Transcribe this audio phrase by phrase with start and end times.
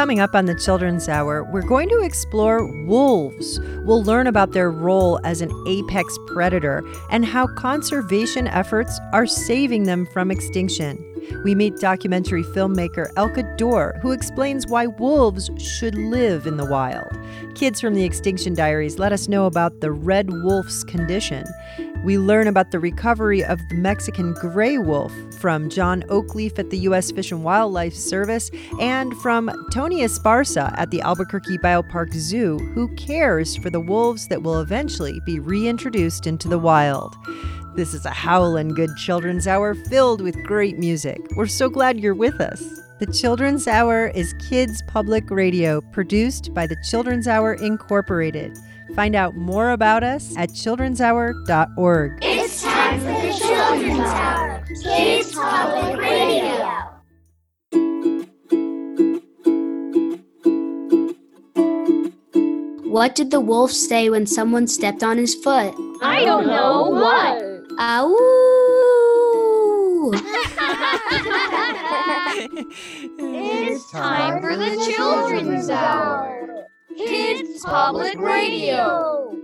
[0.00, 3.60] Coming up on the Children's Hour, we're going to explore wolves.
[3.84, 9.82] We'll learn about their role as an apex predator and how conservation efforts are saving
[9.82, 11.04] them from extinction.
[11.44, 17.12] We meet documentary filmmaker Elke Duerr, who explains why wolves should live in the wild.
[17.54, 21.44] Kids from the Extinction Diaries let us know about the red wolf's condition.
[22.02, 26.78] We learn about the recovery of the Mexican gray wolf from John Oakleaf at the
[26.78, 27.10] U.S.
[27.10, 33.54] Fish and Wildlife Service and from Tony Esparza at the Albuquerque Biopark Zoo, who cares
[33.54, 37.14] for the wolves that will eventually be reintroduced into the wild.
[37.76, 41.20] This is a howlin' good children's hour filled with great music.
[41.36, 42.62] We're so glad you're with us.
[42.98, 48.58] The Children's Hour is kids public radio produced by the Children's Hour Incorporated.
[48.94, 52.18] Find out more about us at childrenshour.org.
[52.22, 56.90] It's time for the Children's Hour, Kids Public Radio.
[62.90, 65.72] What did the wolf say when someone stepped on his foot?
[66.02, 67.42] I don't know what.
[67.78, 68.16] Ow!
[73.72, 76.66] It's time for the Children's Hour.
[77.06, 79.34] Kids Public Radio.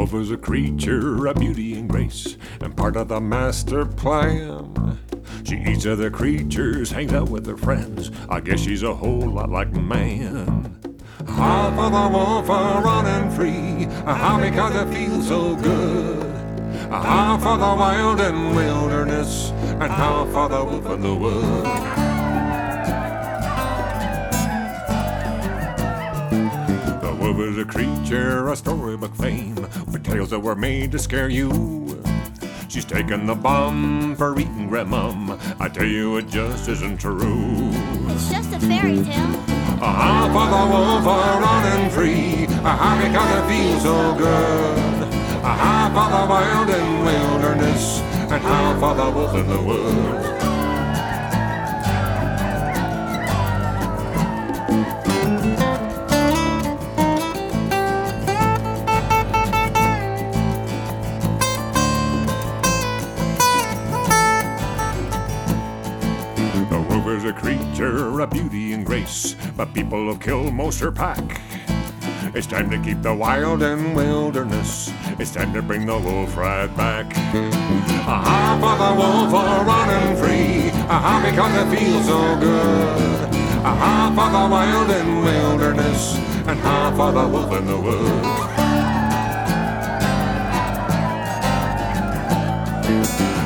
[0.00, 4.98] Wolf is a creature of beauty and grace, and part of the master plan.
[5.44, 8.10] She eats other creatures, hangs out with her friends.
[8.30, 10.80] I guess she's a whole lot like man.
[11.26, 16.22] How for the wolf are running free, how because it feels so good.
[16.88, 22.09] How for the wild and wilderness, and how for the wolf in the wood.
[27.40, 29.56] Is a creature of storybook fame,
[29.90, 31.50] with tales that were made to scare you.
[32.68, 35.40] She's taken the bomb for eating grandmom.
[35.58, 37.70] I tell you, it just isn't true.
[38.12, 39.34] It's just a fairy tale.
[39.80, 45.08] A Ah, for the wolf are running free, ah, because it feels so good.
[45.42, 50.39] Ah, for the wild and wilderness, and how for the wolf in the woods.
[69.56, 71.40] But people have killed most her pack.
[72.34, 74.92] It's time to keep the wild and wilderness.
[75.18, 77.06] It's time to bring the wolf right back.
[78.06, 80.70] Aha, for the wolf are running free.
[80.88, 83.34] Aha, because it feels so good.
[83.64, 86.16] Aha, for the wild and wilderness.
[86.46, 88.26] And ha for the wolf in the woods.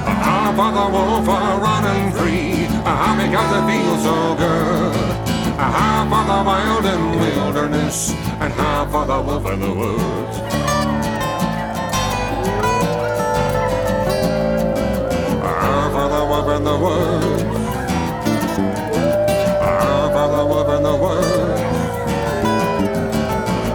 [0.06, 2.66] Ah, for the wolf are running free.
[2.84, 5.13] Ah, because it feels so good.
[5.56, 8.10] Ah, for the wild and wilderness,
[8.40, 10.36] and ah, for the wolf in the woods.
[15.46, 17.42] Ah, for the wolf in the woods.
[19.62, 21.60] Ah, for the wolf in the woods.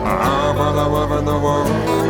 [0.06, 2.09] Ah, for the wolf in the woods.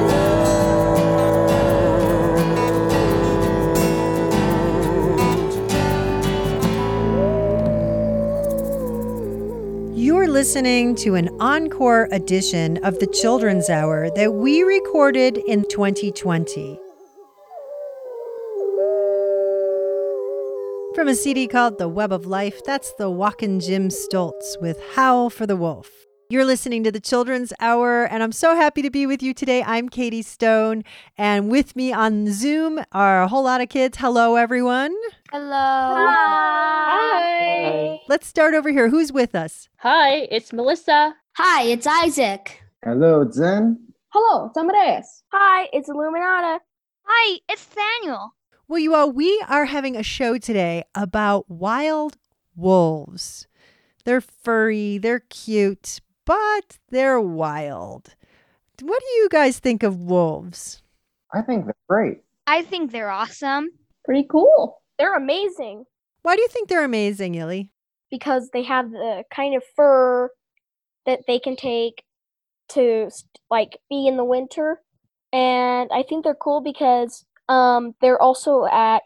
[10.39, 16.79] Listening to an encore edition of the Children's Hour that we recorded in 2020.
[20.95, 25.29] From a CD called The Web of Life, that's the Walkin' Jim Stoltz with Howl
[25.29, 25.89] for the Wolf.
[26.29, 29.61] You're listening to the Children's Hour, and I'm so happy to be with you today.
[29.61, 30.85] I'm Katie Stone,
[31.17, 33.97] and with me on Zoom are a whole lot of kids.
[33.97, 34.95] Hello, everyone.
[35.31, 35.45] Hello.
[35.51, 36.89] Hi.
[36.89, 37.99] Hi.
[38.07, 38.89] Let's start over here.
[38.89, 39.69] Who's with us?
[39.77, 41.13] Hi, it's Melissa.
[41.37, 42.63] Hi, it's Isaac.
[42.83, 43.77] Hello, Zen.
[44.07, 45.23] Hello, it's Amadeus.
[45.31, 46.57] Hi, it's Illuminata.
[47.03, 48.33] Hi, it's Daniel.
[48.67, 52.17] Well, you all, we are having a show today about wild
[52.55, 53.45] wolves.
[54.05, 58.15] They're furry, they're cute, but they're wild.
[58.81, 60.81] What do you guys think of wolves?
[61.31, 62.23] I think they're great.
[62.47, 63.69] I think they're awesome.
[64.05, 64.81] Pretty cool.
[64.99, 65.85] They're amazing
[66.21, 67.71] Why do you think they're amazing, Illy?
[68.11, 70.29] because they have the kind of fur
[71.05, 72.03] that they can take
[72.69, 73.09] to
[73.51, 74.81] like be in the winter.
[75.31, 79.03] And I think they're cool because um they're also at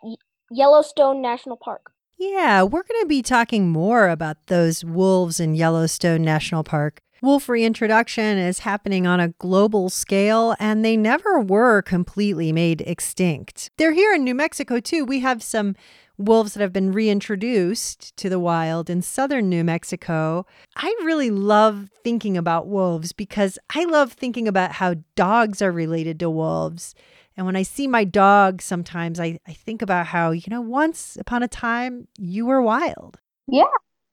[0.50, 1.92] Yellowstone National Park.
[2.18, 7.02] Yeah, we're going to be talking more about those wolves in Yellowstone National Park.
[7.24, 13.72] Wolf reintroduction is happening on a global scale, and they never were completely made extinct.
[13.78, 15.06] They're here in New Mexico, too.
[15.06, 15.78] We have some
[16.18, 20.46] wolves that have been reintroduced to the wild in southern New Mexico.
[20.76, 26.20] I really love thinking about wolves because I love thinking about how dogs are related
[26.20, 26.94] to wolves.
[27.38, 31.16] And when I see my dog, sometimes I, I think about how, you know, once
[31.18, 33.22] upon a time you were wild.
[33.48, 33.64] Yeah.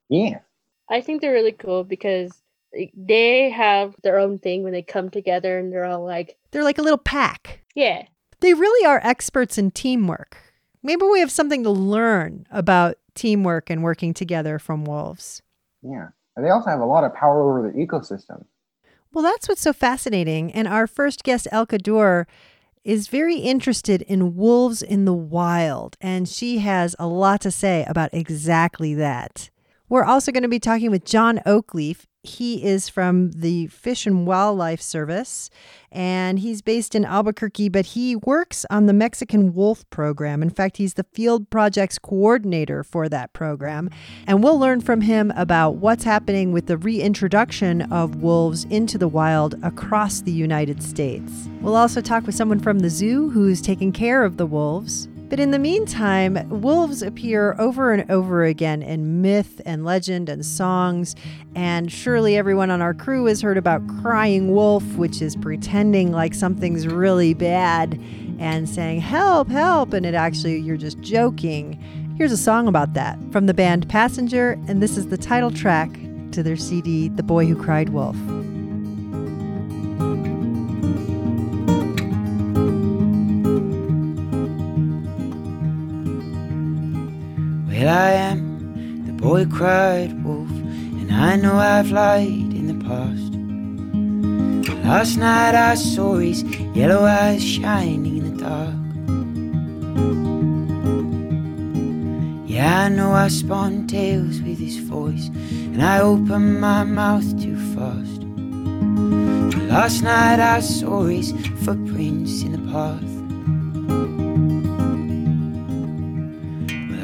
[0.08, 0.38] Yeah.
[0.88, 2.36] I think they're really cool because like,
[2.96, 6.78] they have their own thing when they come together and they're all like, They're like
[6.78, 7.60] a little pack.
[7.74, 8.04] yeah.
[8.40, 10.38] They really are experts in teamwork.
[10.82, 15.42] Maybe we have something to learn about teamwork and working together from wolves.
[15.82, 16.08] Yeah.
[16.36, 18.46] And they also have a lot of power over the ecosystem.
[19.12, 20.50] Well, that's what's so fascinating.
[20.52, 22.26] And our first guest, Elke Duerr,
[22.82, 27.84] is very interested in wolves in the wild, and she has a lot to say
[27.88, 29.50] about exactly that.
[29.90, 32.06] We're also going to be talking with John Oakleaf.
[32.22, 35.48] He is from the Fish and Wildlife Service,
[35.90, 40.42] and he's based in Albuquerque, but he works on the Mexican Wolf Program.
[40.42, 43.88] In fact, he's the field projects coordinator for that program.
[44.26, 49.08] And we'll learn from him about what's happening with the reintroduction of wolves into the
[49.08, 51.48] wild across the United States.
[51.62, 55.08] We'll also talk with someone from the zoo who's taking care of the wolves.
[55.30, 60.44] But in the meantime, wolves appear over and over again in myth and legend and
[60.44, 61.14] songs.
[61.54, 66.34] And surely everyone on our crew has heard about crying wolf, which is pretending like
[66.34, 67.94] something's really bad
[68.40, 69.92] and saying, help, help.
[69.92, 71.78] And it actually, you're just joking.
[72.18, 75.92] Here's a song about that from the band Passenger, and this is the title track
[76.32, 78.16] to their CD, The Boy Who Cried Wolf.
[87.80, 93.32] Well, I am the boy cried wolf, and I know I've lied in the past.
[94.84, 96.42] Last night I saw his
[96.76, 98.76] yellow eyes shining in the dark.
[102.46, 105.28] Yeah, I know I spun tales with his voice,
[105.72, 108.20] and I opened my mouth too fast.
[109.70, 111.32] Last night I saw his
[111.64, 113.19] footprints in the path.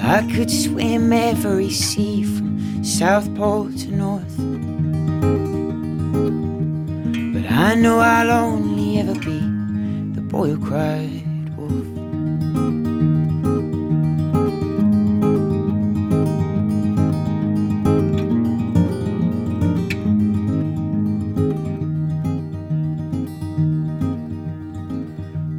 [0.09, 4.37] I could swim every sea from South Pole to North.
[7.35, 9.41] But I know I'll only ever be
[10.15, 11.25] the boy who cried
[11.57, 11.89] wolf.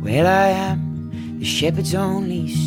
[0.01, 2.66] Well, I am the shepherd's only son.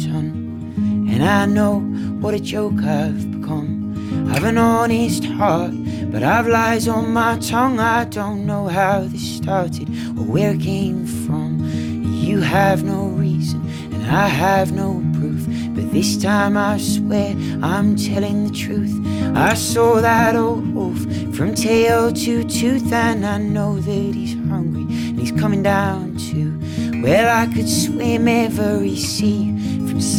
[1.21, 1.81] And I know
[2.23, 4.33] what a joke I've become.
[4.35, 5.73] I've an honest heart,
[6.11, 7.79] but I've lies on my tongue.
[7.79, 11.61] I don't know how this started or where it came from.
[11.63, 13.61] You have no reason,
[13.93, 15.45] and I have no proof.
[15.75, 18.99] But this time I swear I'm telling the truth.
[19.37, 21.01] I saw that old wolf
[21.37, 26.59] from tail to tooth, and I know that he's hungry and he's coming down too.
[27.03, 29.50] Well, I could swim every sea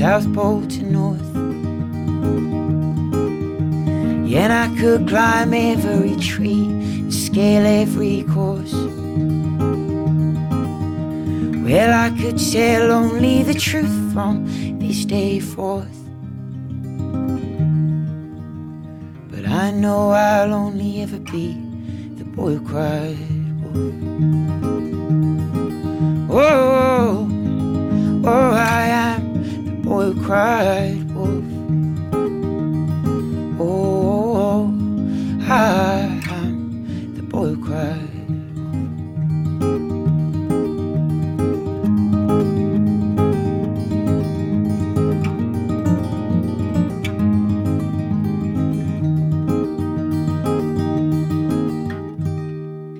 [0.01, 1.35] South Pole to North.
[4.35, 8.73] And I could climb every tree and scale every course.
[11.63, 14.47] Well, I could tell only the truth from
[14.79, 15.99] this day forth.
[19.29, 21.53] But I know I'll only ever be
[22.17, 23.19] the boy who cried
[23.61, 23.93] wolf.
[26.31, 26.39] Oh,
[26.87, 29.10] oh, oh, I am
[30.01, 31.43] who cried wolf.
[33.59, 38.07] Oh, oh, oh I am the boy who cried.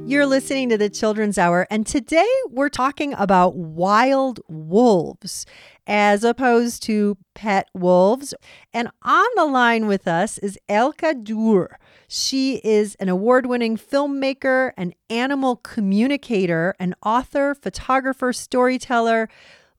[0.08, 5.48] You're listening to the Children's Hour, and today we're talking about wild wolves
[5.88, 8.33] as opposed to pet wolves.
[8.73, 11.77] And on the line with us is Elke Duerr.
[12.07, 19.29] She is an award winning filmmaker, an animal communicator, an author, photographer, storyteller,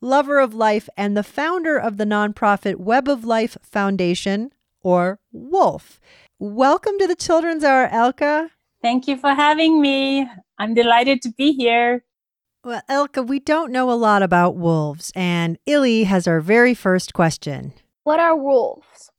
[0.00, 6.00] lover of life, and the founder of the nonprofit Web of Life Foundation, or WOLF.
[6.38, 8.50] Welcome to the Children's Hour, Elke.
[8.82, 10.26] Thank you for having me.
[10.58, 12.04] I'm delighted to be here.
[12.64, 17.12] Well, Elke, we don't know a lot about wolves, and Illy has our very first
[17.12, 17.72] question.
[18.04, 19.12] What are wolves?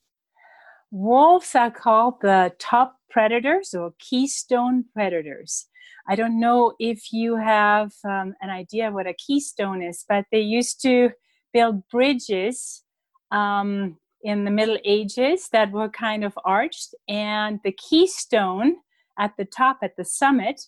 [0.94, 5.66] wolves are called the top predators or keystone predators.
[6.08, 10.42] I don't know if you have um, an idea what a keystone is, but they
[10.42, 11.10] used to
[11.52, 12.84] build bridges
[13.32, 18.76] um, in the Middle Ages that were kind of arched, and the keystone
[19.18, 20.62] at the top, at the summit,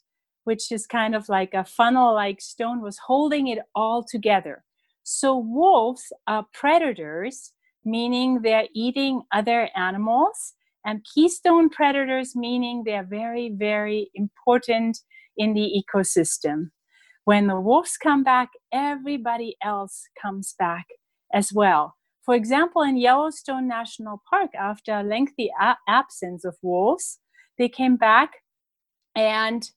[0.45, 4.63] which is kind of like a funnel like stone, was holding it all together.
[5.03, 7.51] So, wolves are predators,
[7.83, 10.53] meaning they're eating other animals,
[10.85, 14.99] and keystone predators, meaning they're very, very important
[15.37, 16.69] in the ecosystem.
[17.25, 20.85] When the wolves come back, everybody else comes back
[21.33, 21.95] as well.
[22.23, 27.19] For example, in Yellowstone National Park, after a lengthy a- absence of wolves,
[27.57, 28.31] they came back
[29.15, 29.69] and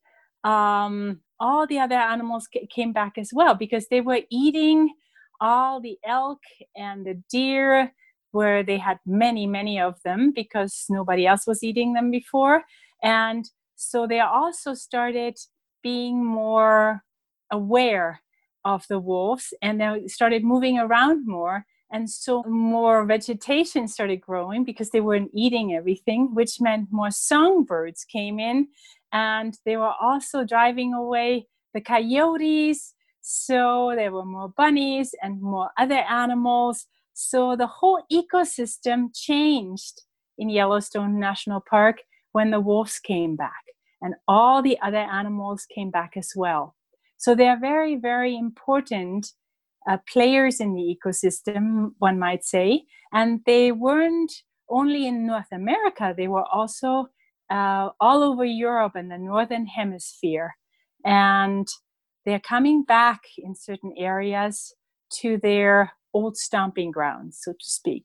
[0.44, 4.94] um, all the other animals c- came back as well because they were eating
[5.40, 6.40] all the elk
[6.76, 7.92] and the deer
[8.32, 12.62] where they had many many of them because nobody else was eating them before.
[13.02, 15.38] And so they also started
[15.82, 17.02] being more
[17.50, 18.20] aware
[18.64, 24.64] of the wolves and they started moving around more and so more vegetation started growing
[24.64, 28.68] because they weren't eating everything which meant more songbirds came in
[29.12, 32.94] and they were also driving away the coyotes.
[33.20, 36.86] So there were more bunnies and more other animals.
[37.14, 40.02] So the whole ecosystem changed
[40.36, 42.02] in yellowstone national park
[42.32, 43.64] when the wolves came back
[44.02, 46.74] and all the other animals came back as well.
[47.16, 49.32] So they are very very important
[49.88, 52.84] uh, players in the ecosystem, one might say.
[53.12, 54.32] And they weren't
[54.68, 57.08] only in North America, they were also
[57.50, 60.54] uh, all over Europe and the Northern Hemisphere.
[61.04, 61.66] And
[62.26, 64.74] they're coming back in certain areas
[65.20, 68.04] to their old stomping grounds, so to speak.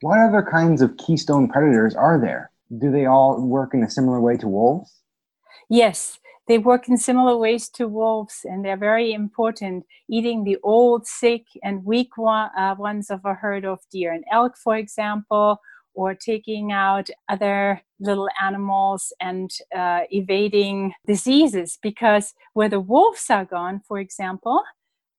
[0.00, 2.50] What other kinds of keystone predators are there?
[2.78, 5.02] Do they all work in a similar way to wolves?
[5.68, 11.06] Yes, they work in similar ways to wolves, and they're very important, eating the old,
[11.06, 15.60] sick, and weak one, uh, ones of a herd of deer and elk, for example,
[15.94, 21.78] or taking out other little animals and uh, evading diseases.
[21.82, 24.62] Because where the wolves are gone, for example,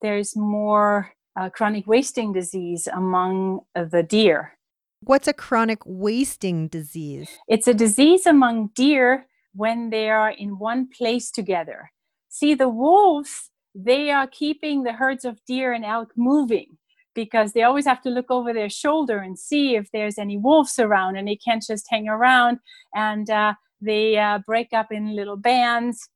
[0.02, 4.54] there's more uh, chronic wasting disease among the deer.
[5.02, 7.30] What's a chronic wasting disease?
[7.48, 9.28] It's a disease among deer
[9.58, 11.92] when they are in one place together.
[12.30, 16.78] See, the wolves, they are keeping the herds of deer and elk moving
[17.16, 20.78] because they always have to look over their shoulder and see if there's any wolves
[20.78, 22.60] around and they can't just hang around
[22.94, 26.10] and uh, they uh, break up in little bands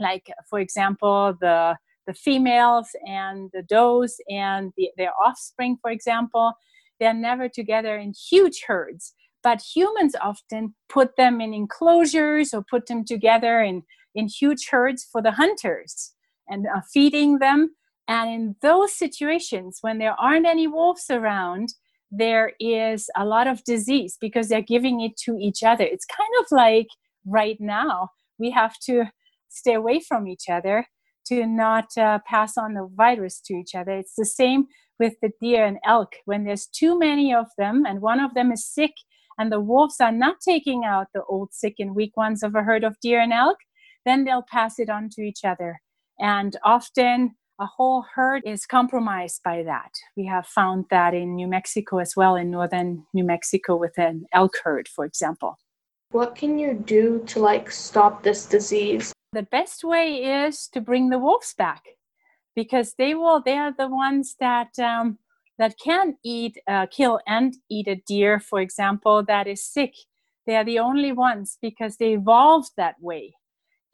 [0.00, 1.76] like for example the
[2.08, 6.52] the females and the does and the, their offspring for example
[6.98, 12.86] they're never together in huge herds but humans often put them in enclosures or put
[12.86, 13.82] them together in,
[14.14, 16.12] in huge herds for the hunters
[16.48, 17.74] and uh, feeding them.
[18.08, 21.74] And in those situations, when there aren't any wolves around,
[22.10, 25.84] there is a lot of disease because they're giving it to each other.
[25.84, 26.88] It's kind of like
[27.26, 29.04] right now, we have to
[29.48, 30.86] stay away from each other
[31.26, 33.92] to not uh, pass on the virus to each other.
[33.92, 34.66] It's the same
[34.98, 36.16] with the deer and elk.
[36.24, 38.92] When there's too many of them and one of them is sick,
[39.38, 42.62] and the wolves are not taking out the old, sick, and weak ones of a
[42.62, 43.58] herd of deer and elk,
[44.04, 45.80] then they'll pass it on to each other.
[46.18, 49.92] And often a whole herd is compromised by that.
[50.16, 54.26] We have found that in New Mexico as well, in northern New Mexico with an
[54.32, 55.58] elk herd, for example.
[56.10, 59.12] What can you do to like stop this disease?
[59.32, 61.82] The best way is to bring the wolves back
[62.54, 65.18] because they will, they are the ones that um,
[65.62, 69.94] that can eat, uh, kill and eat a deer, for example, that is sick.
[70.44, 73.34] They are the only ones because they evolved that way.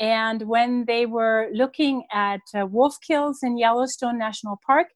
[0.01, 4.87] And when they were looking at uh, wolf kills in Yellowstone National Park,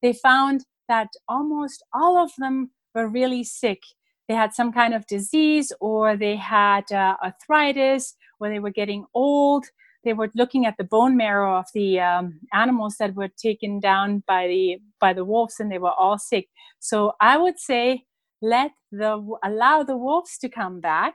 [0.00, 3.82] they found that almost all of them were really sick.
[4.26, 9.04] They had some kind of disease, or they had uh, arthritis, or they were getting
[9.12, 9.66] old,
[10.04, 14.22] they were looking at the bone marrow of the um, animals that were taken down
[14.26, 16.48] by the by the wolves and they were all sick.
[16.78, 18.04] So i would say
[18.42, 21.14] let the allow the wolves to come back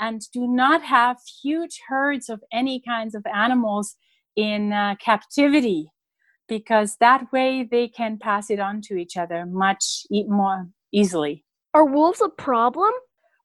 [0.00, 3.96] and do not have huge herds of any kinds of animals
[4.36, 5.90] in uh, captivity
[6.48, 11.44] because that way they can pass it on to each other much more easily.
[11.74, 12.92] Are wolves a problem?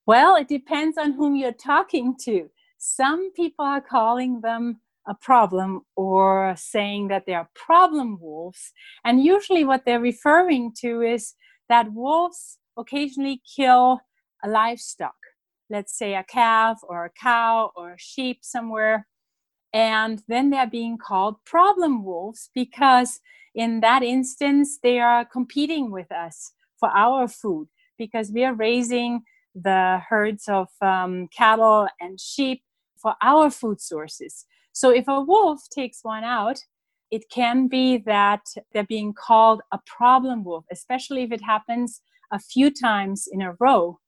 [0.05, 2.49] Well it depends on whom you're talking to.
[2.77, 8.71] Some people are calling them a problem or saying that they are problem wolves.
[9.03, 11.33] And usually, what they're referring to is
[11.69, 13.99] that wolves occasionally kill
[14.43, 15.15] a livestock,
[15.69, 19.07] let's say a calf or a cow or a sheep somewhere.
[19.73, 23.19] And then they're being called problem wolves because,
[23.55, 27.67] in that instance, they are competing with us for our food
[27.97, 29.23] because we are raising
[29.55, 32.63] the herds of um, cattle and sheep
[32.97, 34.45] for our food sources.
[34.73, 36.59] So if a wolf takes one out,
[37.11, 38.41] it can be that
[38.73, 42.01] they're being called a problem wolf, especially if it happens
[42.31, 43.99] a few times in a row.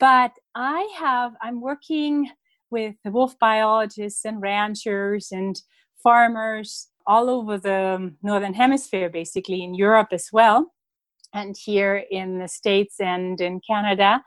[0.00, 2.30] But I have, I'm working
[2.70, 5.60] with wolf biologists and ranchers and
[6.02, 10.72] farmers all over the northern hemisphere, basically in Europe as well,
[11.32, 14.22] and here in the States and in Canada.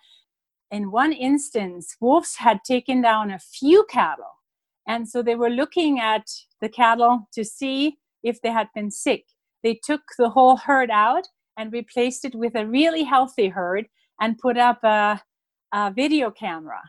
[0.71, 4.38] In one instance, wolves had taken down a few cattle.
[4.89, 6.25] And so they were looking at
[6.61, 9.23] the cattle to see if they had been sick.
[9.63, 11.27] They took the whole herd out
[11.57, 13.87] and replaced it with a really healthy herd
[14.19, 15.21] and put up a,
[15.71, 16.81] a video camera.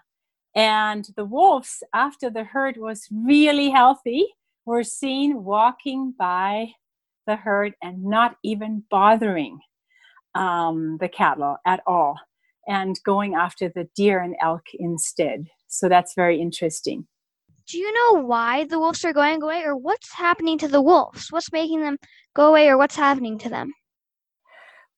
[0.56, 4.26] And the wolves, after the herd was really healthy,
[4.64, 6.68] were seen walking by
[7.26, 9.60] the herd and not even bothering
[10.34, 12.16] um, the cattle at all
[12.66, 15.48] and going after the deer and elk instead.
[15.68, 17.06] So that's very interesting.
[17.70, 21.30] Do you know why the wolves are going away or what's happening to the wolves?
[21.30, 21.98] What's making them
[22.34, 23.74] go away or what's happening to them?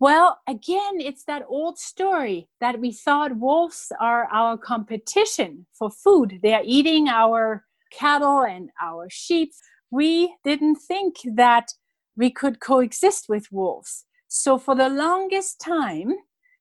[0.00, 6.40] Well, again, it's that old story that we thought wolves are our competition for food.
[6.42, 9.52] They are eating our cattle and our sheep.
[9.90, 11.74] We didn't think that
[12.16, 14.06] we could coexist with wolves.
[14.28, 16.14] So, for the longest time,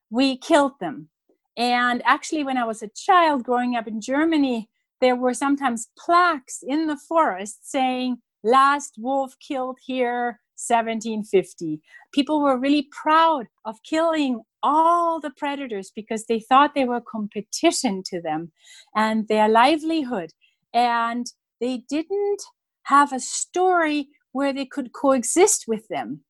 [0.10, 1.08] we killed them.
[1.56, 4.70] And actually, when I was a child growing up in Germany,
[5.02, 11.82] there were sometimes plaques in the forest saying, last wolf killed here 1750.
[12.14, 18.04] People were really proud of killing all the predators because they thought they were competition
[18.06, 18.52] to them
[18.96, 20.32] and their livelihood.
[20.74, 21.26] And
[21.60, 22.44] they didn't
[22.84, 26.22] have a story where they could coexist with them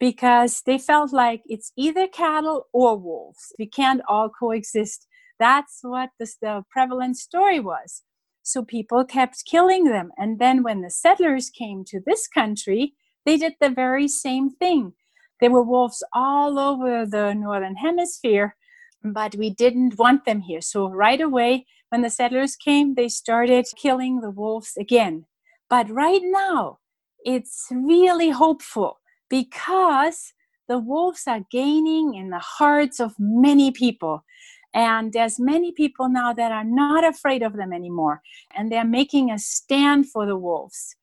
[0.00, 3.52] because they felt like it's either cattle or wolves.
[3.58, 5.06] We can't all coexist.
[5.38, 8.02] That's what the, the prevalent story was.
[8.48, 10.10] So people kept killing them.
[10.16, 12.94] And then when the settlers came to this country,
[13.26, 14.94] they did the very same thing.
[15.38, 18.56] There were wolves all over the northern hemisphere,
[19.04, 20.62] but we didn't want them here.
[20.62, 25.26] So right away, when the settlers came, they started killing the wolves again.
[25.68, 26.78] But right now,
[27.26, 30.32] it's really hopeful because
[30.68, 34.24] the wolves are gaining in the hearts of many people.
[34.74, 38.22] And there's many people now that are not afraid of them anymore.
[38.54, 40.94] And they're making a stand for the wolves.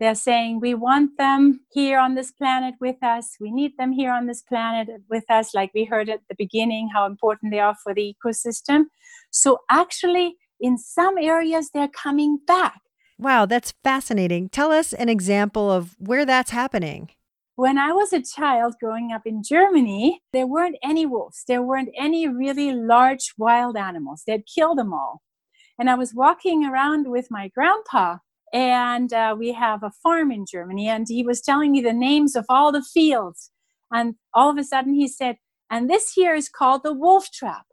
[0.00, 3.36] They're saying, we want them here on this planet with us.
[3.40, 6.90] We need them here on this planet with us, like we heard at the beginning,
[6.92, 8.86] how important they are for the ecosystem.
[9.30, 12.80] So, actually, in some areas, they're coming back.
[13.16, 14.48] Wow, that's fascinating.
[14.48, 17.10] Tell us an example of where that's happening.
[17.62, 21.44] When I was a child growing up in Germany, there weren't any wolves.
[21.46, 24.24] There weren't any really large wild animals.
[24.26, 25.22] They'd killed them all.
[25.78, 28.16] And I was walking around with my grandpa,
[28.52, 32.34] and uh, we have a farm in Germany, and he was telling me the names
[32.34, 33.52] of all the fields.
[33.92, 35.36] And all of a sudden he said,
[35.70, 37.66] and this here is called the wolf trap.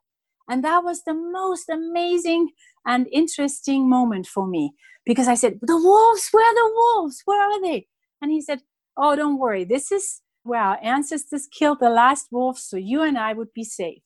[0.48, 2.50] And that was the most amazing
[2.86, 4.72] and interesting moment for me
[5.04, 7.24] because I said, The wolves, where are the wolves?
[7.26, 7.88] Where are they?
[8.22, 8.62] And he said,
[8.98, 9.64] oh, don't worry.
[9.64, 13.64] This is where our ancestors killed the last wolf, so you and I would be
[13.64, 14.02] safe.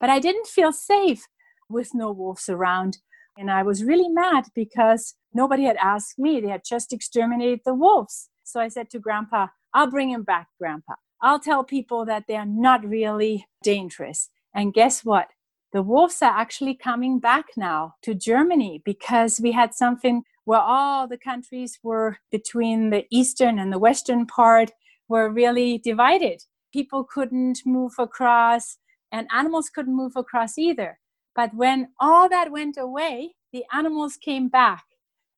[0.00, 1.26] But I didn't feel safe
[1.68, 2.98] with no wolves around.
[3.38, 6.40] And I was really mad because nobody had asked me.
[6.40, 8.30] They had just exterminated the wolves.
[8.44, 10.94] So I said to Grandpa, I'll bring him back, Grandpa.
[11.20, 14.30] I'll tell people that they're not really dangerous.
[14.54, 15.28] And guess what?
[15.72, 21.06] The wolves are actually coming back now to Germany because we had something where all
[21.06, 24.70] the countries were between the eastern and the western part
[25.08, 26.42] were really divided.
[26.72, 28.78] People couldn't move across,
[29.10, 30.98] and animals couldn't move across either.
[31.34, 34.84] But when all that went away, the animals came back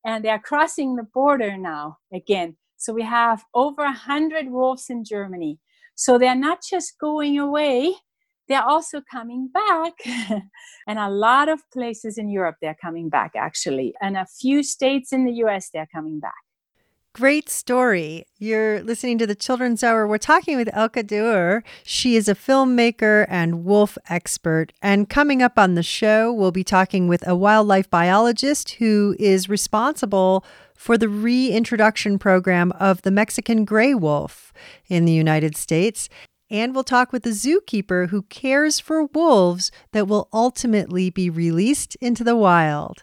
[0.05, 2.57] and they're crossing the border now again.
[2.77, 5.59] So we have over 100 wolves in Germany.
[5.95, 7.95] So they're not just going away,
[8.49, 9.93] they're also coming back.
[10.87, 13.95] and a lot of places in Europe, they're coming back actually.
[14.01, 16.35] And a few states in the US, they're coming back.
[17.15, 18.27] Great story.
[18.39, 20.07] You're listening to the Children's Hour.
[20.07, 21.65] We're talking with Elke Duerr.
[21.83, 24.73] She is a filmmaker and wolf expert.
[24.81, 29.49] And coming up on the show, we'll be talking with a wildlife biologist who is
[29.49, 30.45] responsible
[30.77, 34.53] for the reintroduction program of the Mexican gray wolf
[34.87, 36.09] in the United States.
[36.51, 41.95] And we'll talk with the zookeeper who cares for wolves that will ultimately be released
[41.97, 43.03] into the wild.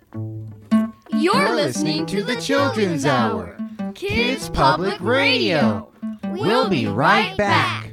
[1.13, 3.57] You're listening to the Children's Hour,
[3.93, 5.91] Kids Public Radio.
[6.31, 7.91] We'll be right back.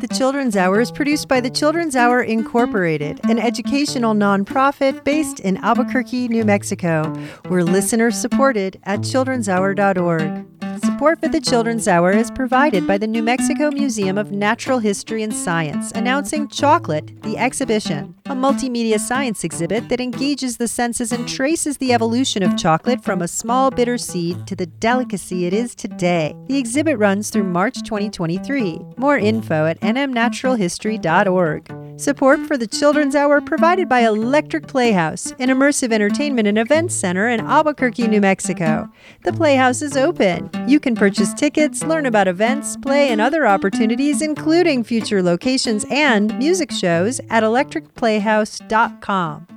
[0.00, 5.56] The Children's Hour is produced by the Children's Hour Incorporated, an educational nonprofit based in
[5.56, 7.10] Albuquerque, New Mexico.
[7.48, 10.46] We're listener supported at childrenshour.org.
[10.94, 15.24] Support for the Children's Hour is provided by the New Mexico Museum of Natural History
[15.24, 21.28] and Science, announcing Chocolate, the exhibition, a multimedia science exhibit that engages the senses and
[21.28, 25.74] traces the evolution of chocolate from a small bitter seed to the delicacy it is
[25.74, 26.32] today.
[26.46, 28.78] The exhibit runs through March 2023.
[28.96, 31.84] More info at nmnaturalhistory.org.
[31.96, 37.28] Support for the Children's Hour provided by Electric Playhouse, an immersive entertainment and events center
[37.28, 38.90] in Albuquerque, New Mexico.
[39.22, 40.50] The Playhouse is open.
[40.66, 46.38] You can purchase tickets, learn about events, play, and other opportunities, including future locations and
[46.38, 49.53] music shows at electricplayhouse.com.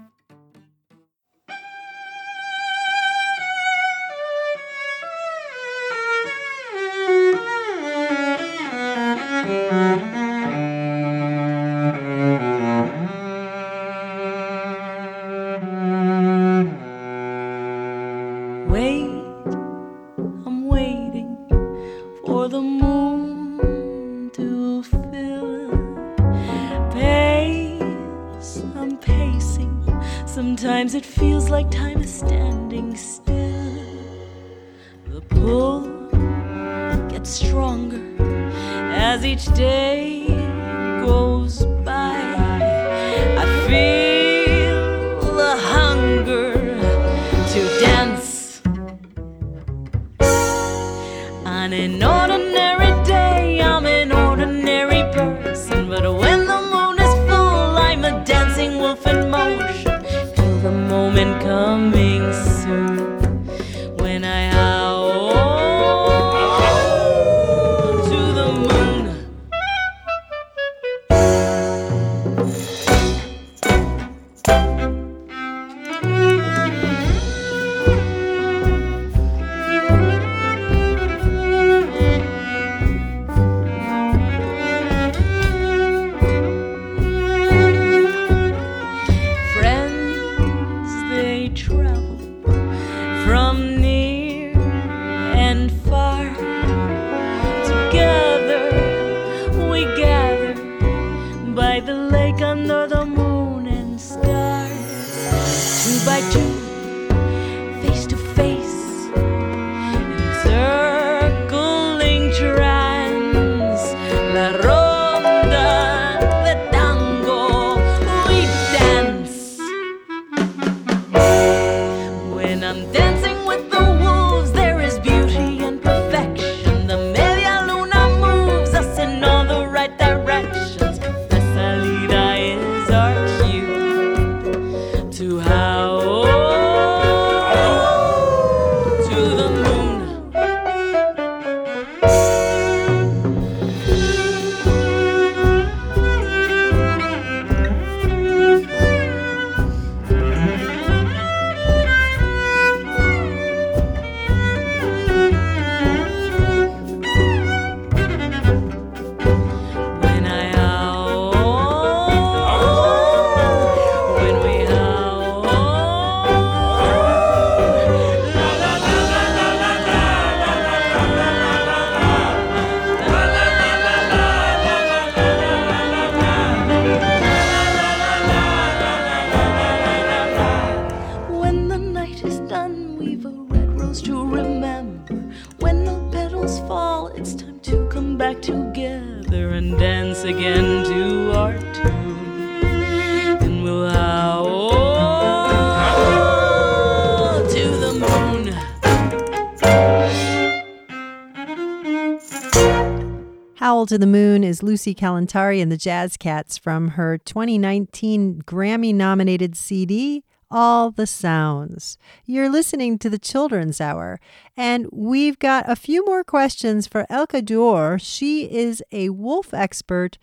[203.87, 209.55] to the Moon is Lucy Kalantari and the Jazz Cats from her 2019 Grammy nominated
[209.55, 211.97] CD, All the Sounds.
[212.25, 214.19] You're listening to the Children's Hour,
[214.57, 217.97] and we've got a few more questions for Elke Duerr.
[217.97, 220.17] She is a wolf expert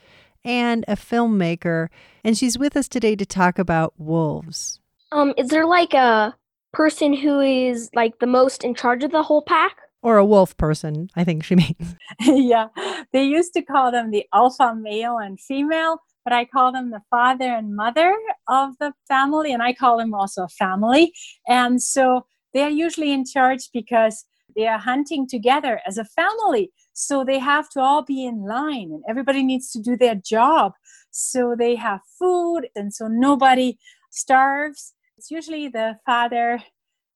[0.44, 1.88] and a filmmaker,
[2.22, 4.79] and she's with us today to talk about wolves.
[5.11, 6.37] Um, is there like a
[6.74, 9.79] person who is like the most in charge of the whole pack?
[10.04, 11.96] Or a wolf person, I think she means.
[12.20, 12.68] yeah,
[13.14, 17.00] they used to call them the alpha male and female, but I call them the
[17.08, 18.14] father and mother
[18.46, 21.14] of the family, and I call them also a family.
[21.48, 26.70] And so they are usually in charge because they are hunting together as a family.
[26.92, 30.72] So they have to all be in line, and everybody needs to do their job.
[31.12, 33.78] So they have food, and so nobody
[34.10, 34.92] starves.
[35.16, 36.62] It's usually the father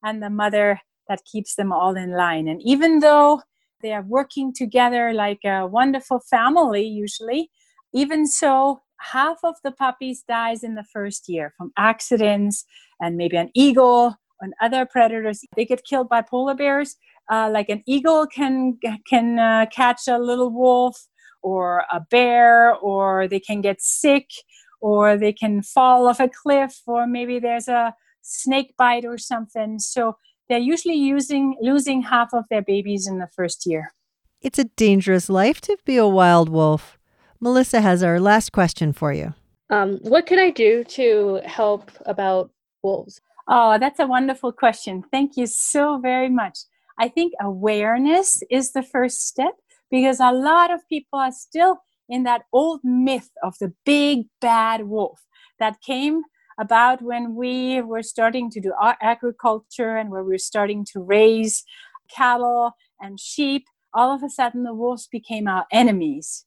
[0.02, 2.48] and the mother that keeps them all in line.
[2.48, 3.42] And even though
[3.80, 7.50] they are working together like a wonderful family, usually,
[7.92, 12.64] even so, half of the puppies dies in the first year from accidents
[13.00, 15.40] and maybe an eagle and other predators.
[15.56, 16.96] They get killed by polar bears.
[17.30, 20.96] Uh, like an eagle can can uh, catch a little wolf
[21.42, 24.28] or a bear, or they can get sick,
[24.80, 29.78] or they can fall off a cliff, or maybe there's a snake bite or something.
[29.78, 30.16] So
[30.48, 33.92] they're usually using losing half of their babies in the first year.
[34.40, 36.98] It's a dangerous life to be a wild wolf.
[37.40, 39.34] Melissa has our last question for you.
[39.70, 42.50] Um, what can I do to help about
[42.82, 43.20] wolves?
[43.48, 45.04] Oh, that's a wonderful question.
[45.10, 46.58] Thank you so very much.
[46.98, 49.54] I think awareness is the first step
[49.90, 54.88] because a lot of people are still in that old myth of the big bad
[54.88, 55.24] wolf
[55.58, 56.22] that came
[56.58, 61.64] about when we were starting to do agriculture and where we were starting to raise
[62.14, 63.64] cattle and sheep.
[63.94, 66.44] All of a sudden, the wolves became our enemies.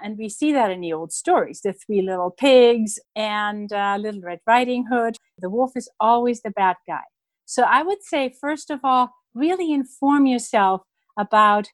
[0.00, 4.20] And we see that in the old stories the three little pigs and uh, Little
[4.20, 5.16] Red Riding Hood.
[5.38, 7.04] The wolf is always the bad guy.
[7.46, 10.82] So I would say, first of all, really inform yourself
[11.18, 11.68] about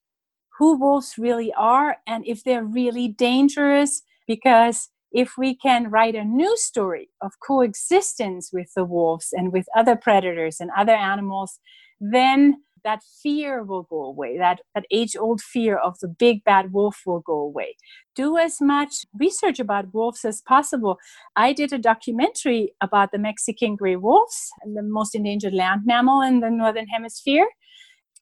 [0.59, 4.03] who wolves really are and if they're really dangerous.
[4.29, 9.67] Because if we can write a new story of coexistence with the wolves and with
[9.77, 11.59] other predators and other animals,
[12.01, 14.39] then that fear will go away.
[14.39, 17.77] That, that age old fear of the big bad wolf will go away.
[18.15, 20.99] Do as much research about wolves as possible.
[21.37, 26.41] I did a documentary about the Mexican gray wolves, the most endangered land mammal in
[26.41, 27.49] the Northern Hemisphere.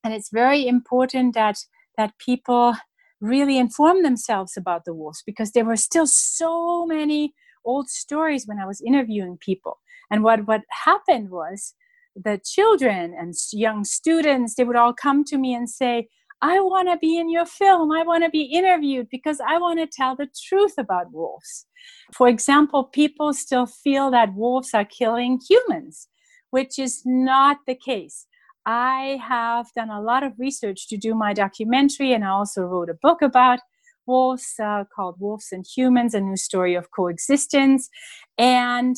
[0.04, 1.56] And it's very important that,
[1.96, 2.74] that people
[3.20, 8.58] really inform themselves about the wolves because there were still so many old stories when
[8.58, 9.78] I was interviewing people.
[10.10, 11.74] And what, what happened was
[12.16, 16.08] the children and young students, they would all come to me and say,
[16.42, 17.92] I want to be in your film.
[17.92, 21.66] I want to be interviewed because I want to tell the truth about wolves.
[22.14, 26.08] For example, people still feel that wolves are killing humans,
[26.48, 28.26] which is not the case.
[28.66, 32.90] I have done a lot of research to do my documentary, and I also wrote
[32.90, 33.60] a book about
[34.06, 37.88] wolves uh, called Wolves and Humans A New Story of Coexistence.
[38.36, 38.96] And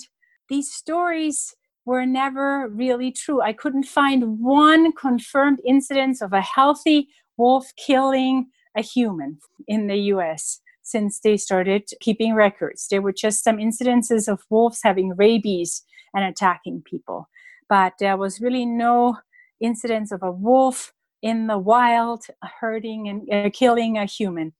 [0.48, 3.40] these stories were never really true.
[3.40, 8.46] I couldn't find one confirmed incidence of a healthy wolf killing
[8.76, 12.88] a human in the US since they started keeping records.
[12.88, 15.82] There were just some incidences of wolves having rabies
[16.14, 17.28] and attacking people.
[17.68, 19.16] But there was really no
[19.62, 22.26] incidents of a wolf in the wild
[22.60, 24.52] hurting and uh, killing a human.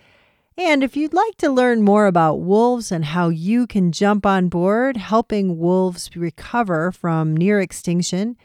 [0.57, 4.49] And if you'd like to learn more about wolves and how you can jump on
[4.49, 8.37] board helping wolves recover from near extinction,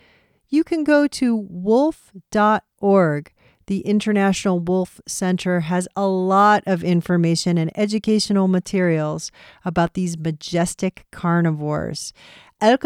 [0.47, 3.33] you can go to wolf.org.
[3.67, 9.29] The International Wolf Center has a lot of information and educational materials
[9.65, 12.13] about these majestic carnivores.
[12.61, 12.77] El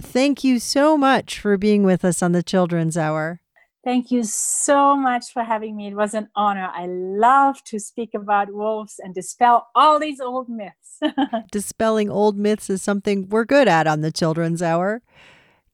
[0.00, 3.42] thank you so much for being with us on the Children's Hour.
[3.84, 5.88] Thank you so much for having me.
[5.88, 6.70] It was an honor.
[6.72, 11.00] I love to speak about wolves and dispel all these old myths.
[11.52, 15.02] Dispelling old myths is something we're good at on the Children's Hour.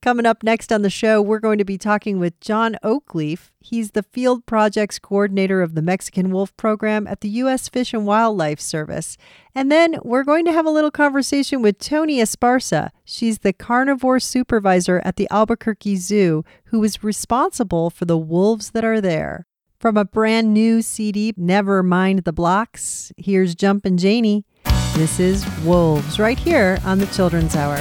[0.02, 3.50] Coming up next on the show, we're going to be talking with John Oakleaf.
[3.60, 7.68] He's the Field Projects Coordinator of the Mexican Wolf Program at the U.S.
[7.68, 9.18] Fish and Wildlife Service.
[9.54, 12.88] And then we're going to have a little conversation with Tony Esparza.
[13.04, 18.86] She's the Carnivore Supervisor at the Albuquerque Zoo, who is responsible for the wolves that
[18.86, 19.46] are there.
[19.78, 24.46] From a brand new CD, Never Mind the Blocks, here's Jumpin' Janie.
[24.94, 27.76] This is Wolves right here on the Children's Hour.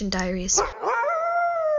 [0.00, 0.58] Extinction Diaries.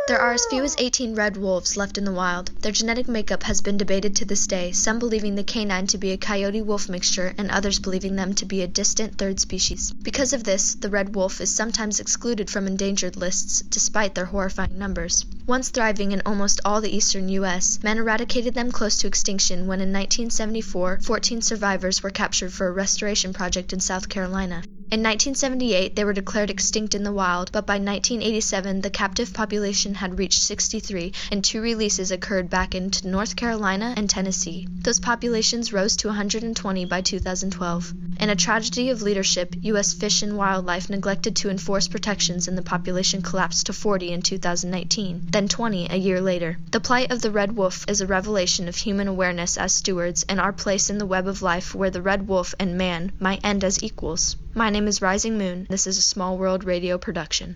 [0.07, 2.51] There are as few as 18 red wolves left in the wild.
[2.61, 6.11] Their genetic makeup has been debated to this day, some believing the canine to be
[6.11, 9.91] a coyote wolf mixture and others believing them to be a distant third species.
[9.91, 14.77] Because of this, the red wolf is sometimes excluded from endangered lists despite their horrifying
[14.77, 15.25] numbers.
[15.47, 19.81] Once thriving in almost all the eastern U.S., men eradicated them close to extinction when
[19.81, 24.61] in 1974 14 survivors were captured for a restoration project in South Carolina.
[24.91, 29.95] In 1978, they were declared extinct in the wild, but by 1987, the captive population
[29.95, 34.67] had reached 63, and two releases occurred back into North Carolina and Tennessee.
[34.81, 37.93] Those populations rose to 120 by 2012.
[38.19, 39.93] In a tragedy of leadership, U.S.
[39.93, 45.27] Fish and Wildlife neglected to enforce protections, and the population collapsed to 40 in 2019,
[45.29, 46.57] then 20 a year later.
[46.71, 50.37] The plight of the red wolf is a revelation of human awareness as stewards and
[50.37, 53.63] our place in the web of life where the red wolf and man might end
[53.63, 54.35] as equals.
[54.53, 55.65] My name is Rising Moon.
[55.69, 57.55] This is a Small World radio production.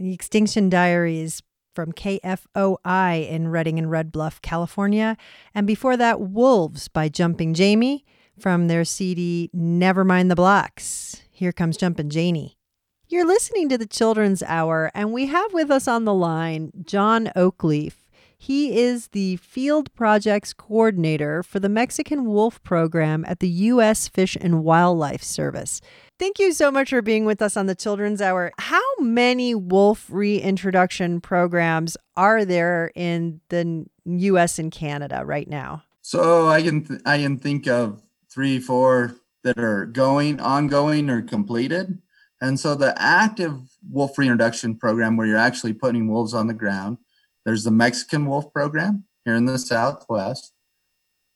[0.00, 1.44] The Extinction Diaries
[1.76, 5.16] from KFOI in Redding and Red Bluff, California.
[5.54, 8.04] And before that, Wolves by Jumping Jamie
[8.36, 11.22] from their CD Never Mind the Blocks.
[11.30, 12.58] Here comes Jumping Janie.
[13.06, 17.30] You're listening to the Children's Hour, and we have with us on the line John
[17.36, 17.92] Oakleaf.
[18.36, 24.08] He is the Field Projects Coordinator for the Mexican Wolf Program at the U.S.
[24.08, 25.80] Fish and Wildlife Service.
[26.18, 28.50] Thank you so much for being with us on the Children's Hour.
[28.58, 34.58] How many wolf reintroduction programs are there in the U.S.
[34.58, 35.84] and Canada right now?
[36.02, 38.02] So I can th- I can think of
[38.32, 39.14] three, four
[39.44, 42.02] that are going, ongoing, or completed.
[42.40, 43.56] And so the active
[43.88, 46.98] wolf reintroduction program, where you're actually putting wolves on the ground,
[47.44, 50.52] there's the Mexican wolf program here in the Southwest.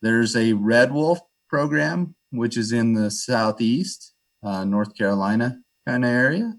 [0.01, 4.12] There's a red wolf program, which is in the Southeast,
[4.43, 6.55] uh, North Carolina kind of area.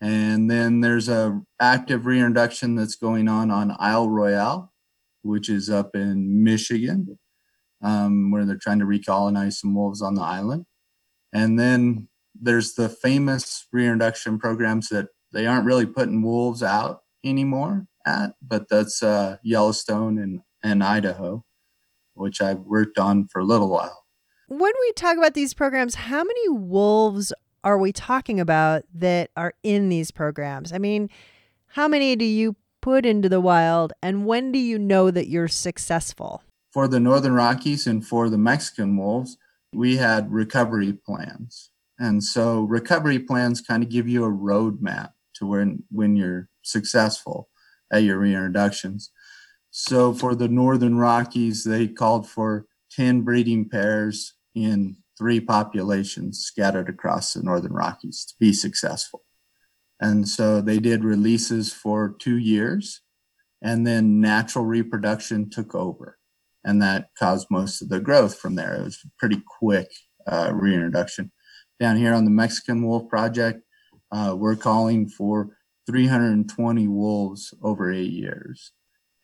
[0.00, 4.70] And then there's a active reintroduction that's going on on Isle Royale
[5.22, 7.18] which is up in Michigan,
[7.82, 10.64] um, where they're trying to recolonize some wolves on the island.
[11.32, 17.86] And then there's the famous reintroduction programs that they aren't really putting wolves out anymore
[18.06, 21.44] at, but that's uh, Yellowstone and, and Idaho,
[22.14, 23.99] which I've worked on for a little while.
[24.50, 27.32] When we talk about these programs, how many wolves
[27.62, 30.72] are we talking about that are in these programs?
[30.72, 31.08] I mean,
[31.68, 35.46] how many do you put into the wild, and when do you know that you're
[35.46, 36.42] successful?
[36.72, 39.36] For the Northern Rockies and for the Mexican wolves,
[39.72, 41.70] we had recovery plans.
[42.00, 47.50] And so recovery plans kind of give you a roadmap to when when you're successful
[47.92, 49.10] at your reintroductions.
[49.70, 56.88] So for the Northern Rockies, they called for 10 breeding pairs in three populations scattered
[56.88, 59.22] across the Northern Rockies to be successful.
[60.00, 63.02] And so they did releases for two years,
[63.62, 66.18] and then natural reproduction took over.
[66.64, 68.74] And that caused most of the growth from there.
[68.74, 69.88] It was pretty quick
[70.26, 71.32] uh, reintroduction.
[71.78, 73.62] Down here on the Mexican Wolf Project,
[74.10, 78.72] uh, we're calling for 320 wolves over eight years.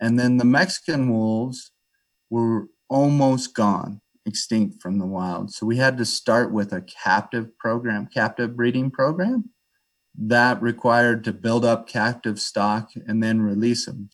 [0.00, 1.70] And then the Mexican wolves
[2.30, 5.52] were almost gone, extinct from the wild.
[5.52, 9.50] So we had to start with a captive program, captive breeding program
[10.18, 14.10] that required to build up captive stock and then release them.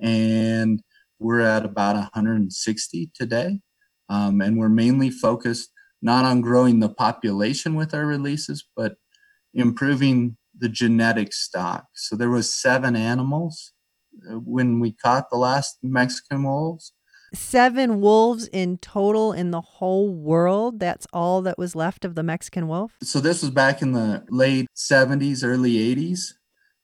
[0.00, 0.82] And
[1.18, 3.60] we're at about 160 today.
[4.08, 5.70] Um, and we're mainly focused
[6.02, 8.96] not on growing the population with our releases, but
[9.54, 11.86] improving the genetic stock.
[11.94, 13.72] So there was seven animals
[14.30, 16.92] uh, when we caught the last Mexican wolves.
[17.34, 20.78] Seven wolves in total in the whole world.
[20.78, 22.92] That's all that was left of the Mexican wolf.
[23.02, 26.34] So this was back in the late 70s, early 80s.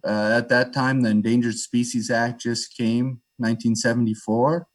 [0.05, 4.67] Uh, at that time, the Endangered Species Act just came, 1974.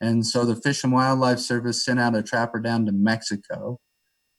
[0.00, 3.80] And so the Fish and Wildlife Service sent out a trapper down to Mexico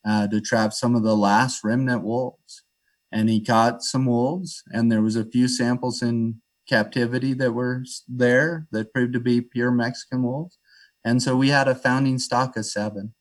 [0.07, 2.63] uh, to trap some of the last remnant wolves.
[3.11, 7.83] And he caught some wolves, and there was a few samples in captivity that were
[8.07, 10.57] there that proved to be pure Mexican wolves.
[11.05, 13.13] And so we had a founding stock of seven.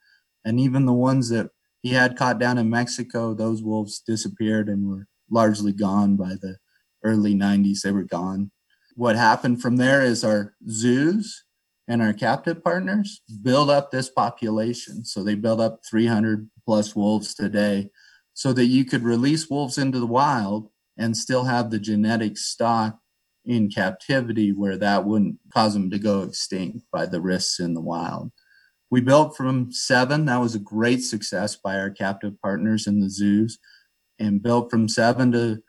[0.44, 1.50] And even the ones that
[1.82, 6.56] he had caught down in Mexico, those wolves disappeared and were largely gone by the
[7.04, 7.82] early 90s.
[7.82, 8.50] They were gone.
[8.96, 11.44] What happened from there is our zoos
[11.86, 15.04] and our captive partners build up this population.
[15.04, 17.90] So they build up 300 plus wolves today
[18.32, 22.98] so that you could release wolves into the wild and still have the genetic stock
[23.44, 27.80] in captivity where that wouldn't cause them to go extinct by the risks in the
[27.80, 28.32] wild.
[28.90, 30.26] We built from seven.
[30.26, 33.58] That was a great success by our captive partners in the zoos
[34.18, 35.62] and built from seven to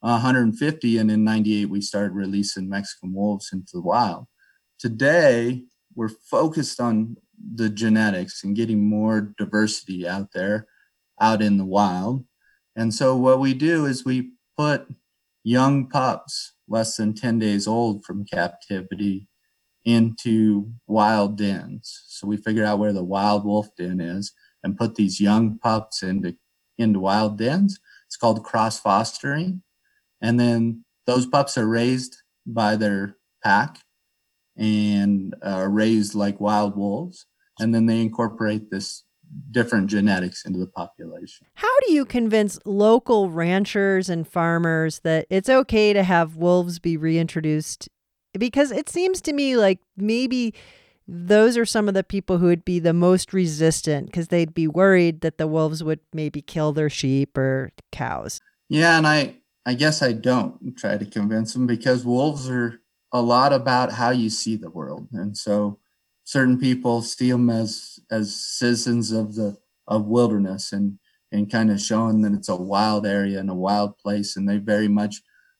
[0.00, 0.98] 150.
[0.98, 4.26] And in 98, we started releasing Mexican wolves into the wild.
[4.78, 5.62] Today,
[5.94, 7.16] we're focused on
[7.54, 10.66] the genetics and getting more diversity out there,
[11.20, 12.24] out in the wild.
[12.76, 14.88] And so, what we do is we put
[15.44, 19.28] young pups, less than 10 days old from captivity,
[19.84, 22.04] into wild dens.
[22.06, 26.02] So, we figure out where the wild wolf den is and put these young pups
[26.02, 26.36] into,
[26.78, 27.78] into wild dens.
[28.06, 29.62] It's called cross fostering.
[30.22, 33.78] And then those pups are raised by their pack
[34.56, 37.26] and are raised like wild wolves.
[37.60, 39.04] And then they incorporate this
[39.50, 41.46] different genetics into the population.
[41.54, 46.96] How do you convince local ranchers and farmers that it's okay to have wolves be
[46.96, 47.88] reintroduced?
[48.38, 50.54] Because it seems to me like maybe
[51.06, 54.66] those are some of the people who would be the most resistant because they'd be
[54.66, 58.40] worried that the wolves would maybe kill their sheep or cows.
[58.68, 62.80] Yeah, and I I guess I don't try to convince them because wolves are
[63.12, 65.78] a lot about how you see the world, and so
[66.24, 69.56] certain people see them as as citizens of the
[69.86, 70.98] of wilderness and
[71.32, 74.58] and kind of showing that it's a wild area and a wild place, and they
[74.58, 75.16] very much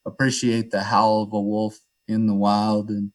[0.06, 3.12] appreciate the howl of a wolf in the wild, and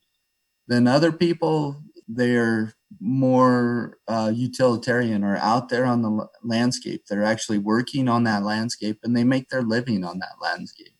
[0.67, 7.03] then other people they're more uh, utilitarian or out there on the l- landscape.
[7.07, 10.95] They're actually working on that landscape and they make their living on that landscape.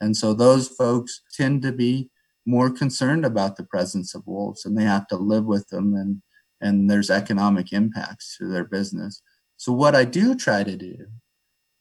[0.00, 2.10] And so those folks tend to be
[2.48, 6.22] more concerned about the presence of wolves and they have to live with them and,
[6.62, 9.20] and there's economic impacts to their business.
[9.58, 10.96] So what I do try to do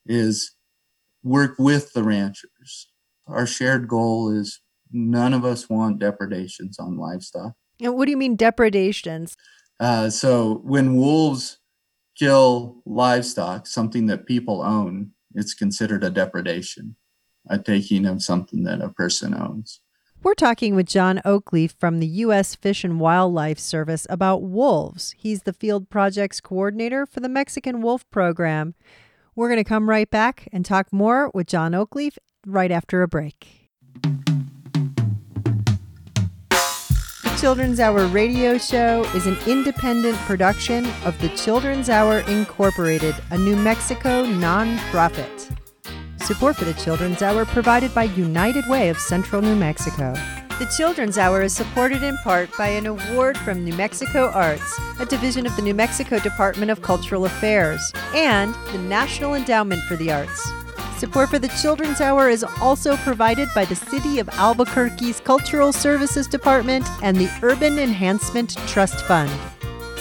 [0.06, 0.56] is
[1.24, 2.90] work with the ranchers.
[3.28, 4.60] Our shared goal is
[4.92, 7.54] none of us want depredations on livestock.
[7.80, 9.38] And what do you mean depredations?
[9.80, 11.60] Uh, so when wolves
[12.18, 16.98] kill livestock, something that people own, it's considered a depredation,
[17.50, 19.80] a taking of something that a person owns.
[20.24, 22.56] We're talking with John Oakleaf from the U.S.
[22.56, 25.14] Fish and Wildlife Service about wolves.
[25.18, 28.74] He's the field projects coordinator for the Mexican Wolf Program.
[29.36, 33.08] We're going to come right back and talk more with John Oakleaf right after a
[33.08, 33.70] break.
[37.24, 43.38] The Children's Hour radio show is an independent production of the Children's Hour Incorporated, a
[43.38, 45.56] New Mexico nonprofit.
[46.20, 50.14] Support for the Children's Hour provided by United Way of Central New Mexico.
[50.60, 55.06] The Children's Hour is supported in part by an award from New Mexico Arts, a
[55.06, 60.12] division of the New Mexico Department of Cultural Affairs, and the National Endowment for the
[60.12, 60.52] Arts.
[60.98, 66.26] Support for the Children's Hour is also provided by the City of Albuquerque's Cultural Services
[66.26, 69.32] Department and the Urban Enhancement Trust Fund.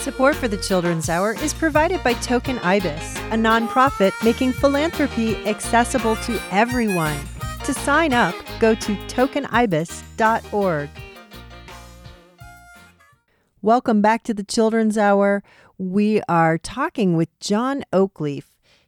[0.07, 6.15] Support for the Children's Hour is provided by Token Ibis, a nonprofit making philanthropy accessible
[6.15, 7.19] to everyone.
[7.65, 10.91] To sign up, go to tokenibis.org.
[13.61, 15.43] Welcome back to the Children's Hour.
[15.77, 18.45] We are talking with John Oakleaf.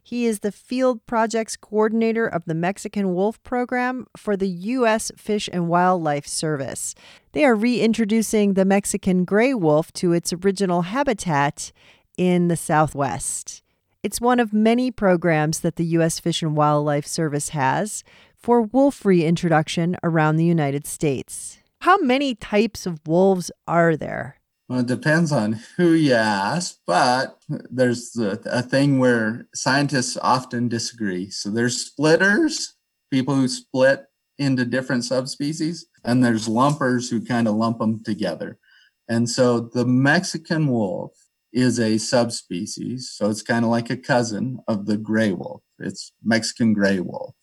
[0.09, 5.11] He is the Field Projects Coordinator of the Mexican Wolf Program for the U.S.
[5.15, 6.95] Fish and Wildlife Service.
[7.33, 11.71] They are reintroducing the Mexican gray wolf to its original habitat
[12.17, 13.61] in the Southwest.
[14.01, 16.19] It's one of many programs that the U.S.
[16.19, 18.03] Fish and Wildlife Service has
[18.35, 21.59] for wolf reintroduction around the United States.
[21.81, 24.38] How many types of wolves are there?
[24.69, 30.67] Well, it depends on who you ask, but there's a, a thing where scientists often
[30.67, 31.31] disagree.
[31.31, 32.75] So there's splitters,
[33.09, 34.05] people who split
[34.37, 38.59] into different subspecies, and there's lumpers who kind of lump them together.
[39.07, 41.13] And so the Mexican wolf
[41.51, 43.09] is a subspecies.
[43.09, 45.63] So it's kind of like a cousin of the gray wolf.
[45.79, 47.33] It's Mexican gray wolf.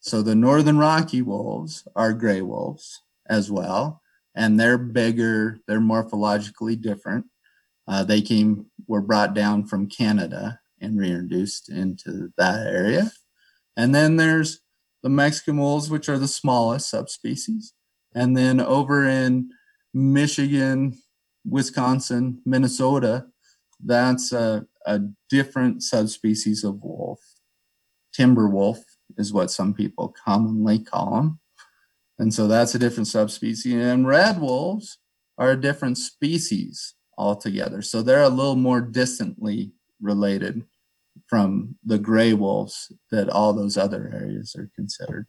[0.00, 4.01] So the northern Rocky wolves are gray wolves as well
[4.34, 5.58] and they're bigger.
[5.66, 7.26] They're morphologically different.
[7.86, 13.10] Uh, they came were brought down from Canada and reintroduced into that area.
[13.76, 14.60] And then there's
[15.02, 17.72] the Mexican wolves, which are the smallest subspecies.
[18.14, 19.50] And then over in
[19.94, 20.98] Michigan,
[21.44, 23.26] Wisconsin, Minnesota,
[23.84, 27.20] that's a, a different subspecies of wolf.
[28.12, 28.78] Timber wolf
[29.16, 31.40] is what some people commonly call them.
[32.22, 33.74] And so that's a different subspecies.
[33.74, 34.98] And red wolves
[35.38, 37.82] are a different species altogether.
[37.82, 40.62] So they're a little more distantly related
[41.26, 45.26] from the gray wolves that all those other areas are considered.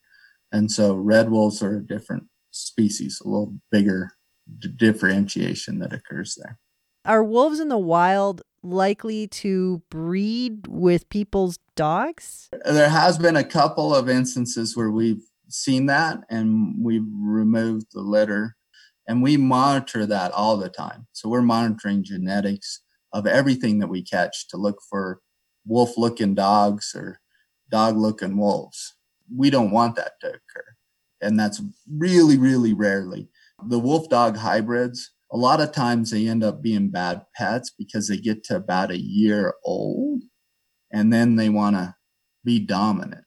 [0.51, 4.11] And so red wolves are a different species, a little bigger
[4.59, 6.59] d- differentiation that occurs there.
[7.05, 12.51] Are wolves in the wild likely to breed with people's dogs?
[12.63, 15.23] There has been a couple of instances where we've
[15.53, 18.55] seen that and we've removed the litter
[19.07, 21.07] and we monitor that all the time.
[21.11, 22.81] So we're monitoring genetics
[23.11, 25.19] of everything that we catch to look for
[25.65, 27.19] wolf looking dogs or
[27.69, 28.95] dog looking wolves.
[29.33, 30.75] We don't want that to occur.
[31.21, 33.29] And that's really, really rarely.
[33.67, 38.07] The wolf dog hybrids, a lot of times they end up being bad pets because
[38.07, 40.21] they get to about a year old
[40.91, 41.95] and then they want to
[42.43, 43.23] be dominant.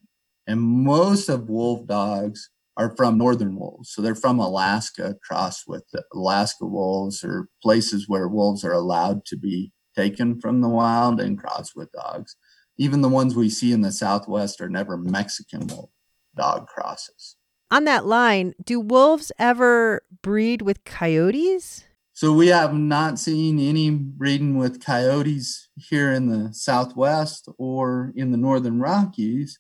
[0.47, 3.91] And most of wolf dogs are from northern wolves.
[3.91, 5.85] So they're from Alaska, crossed with
[6.15, 11.39] Alaska wolves or places where wolves are allowed to be taken from the wild and
[11.39, 12.37] crossed with dogs.
[12.79, 15.91] Even the ones we see in the Southwest are never Mexican wolf
[16.37, 17.37] dog crosses.
[17.71, 21.85] On that line, do wolves ever breed with coyotes?
[22.13, 28.31] So we have not seen any breeding with coyotes here in the Southwest or in
[28.31, 29.59] the Northern Rockies.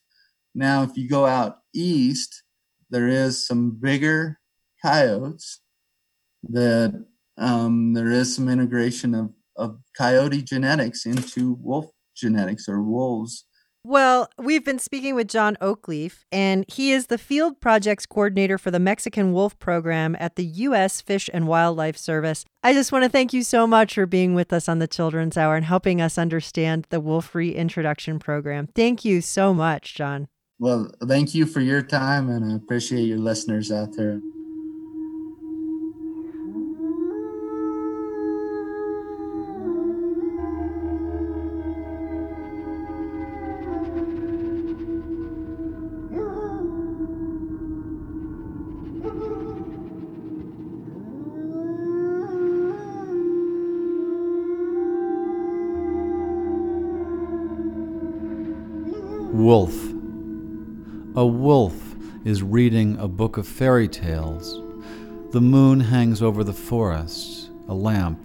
[0.56, 2.42] Now, if you go out east,
[2.88, 4.40] there is some bigger
[4.82, 5.60] coyotes
[6.48, 7.04] that
[7.36, 13.44] um, there is some integration of, of coyote genetics into wolf genetics or wolves.
[13.84, 18.70] Well, we've been speaking with John Oakleaf, and he is the Field Projects Coordinator for
[18.70, 21.02] the Mexican Wolf Program at the U.S.
[21.02, 22.46] Fish and Wildlife Service.
[22.62, 25.36] I just want to thank you so much for being with us on the Children's
[25.36, 28.68] Hour and helping us understand the Wolf Reintroduction Program.
[28.74, 30.26] Thank you so much, John.
[30.58, 34.20] Well, thank you for your time, and I appreciate your listeners out there.
[59.32, 59.85] Wolf.
[61.26, 64.62] A wolf is reading a book of fairy tales
[65.32, 68.24] The moon hangs over the forest, a lamp.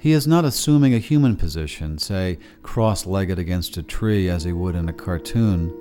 [0.00, 4.52] He is not assuming a human position, say, cross legged against a tree as he
[4.52, 5.72] would in a cartoon.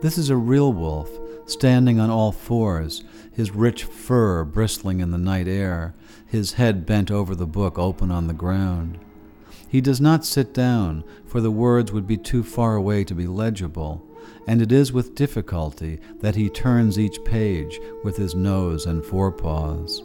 [0.00, 1.10] This is a real wolf,
[1.44, 7.10] standing on all fours, his rich fur bristling in the night air, his head bent
[7.10, 8.98] over the book open on the ground.
[9.68, 13.26] He does not sit down, for the words would be too far away to be
[13.26, 14.05] legible,
[14.46, 20.02] and it is with difficulty that he turns each page with his nose and forepaws.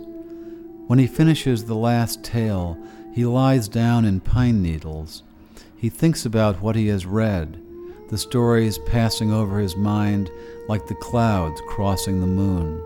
[0.88, 2.78] When he finishes the last tale,
[3.14, 5.24] he lies down in pine needles.
[5.78, 7.62] He thinks about what he has read,
[8.10, 10.30] the stories passing over his mind
[10.68, 12.84] like the clouds crossing the moon.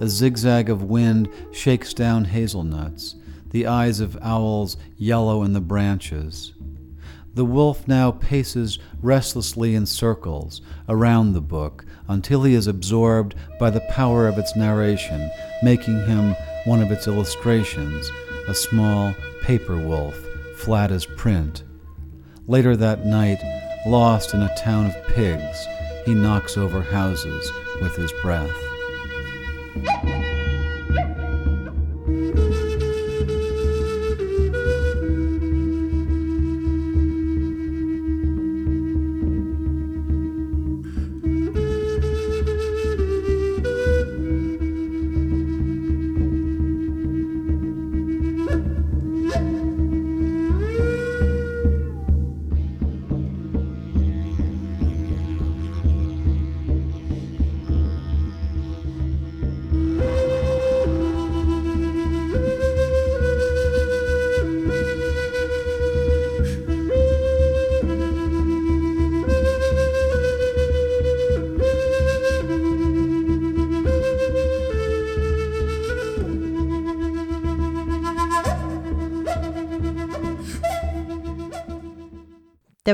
[0.00, 3.16] A zigzag of wind shakes down hazelnuts.
[3.50, 6.52] The eyes of owls yellow in the branches.
[7.34, 13.70] The wolf now paces restlessly in circles around the book until he is absorbed by
[13.70, 15.30] the power of its narration,
[15.62, 18.10] making him one of its illustrations,
[18.48, 20.18] a small paper wolf,
[20.56, 21.62] flat as print.
[22.48, 23.38] Later that night,
[23.86, 25.66] lost in a town of pigs,
[26.04, 27.50] he knocks over houses
[27.80, 28.50] with his breath.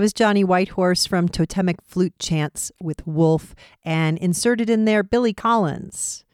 [0.06, 6.24] Was Johnny Whitehorse from Totemic Flute Chants with Wolf, and inserted in there Billy Collins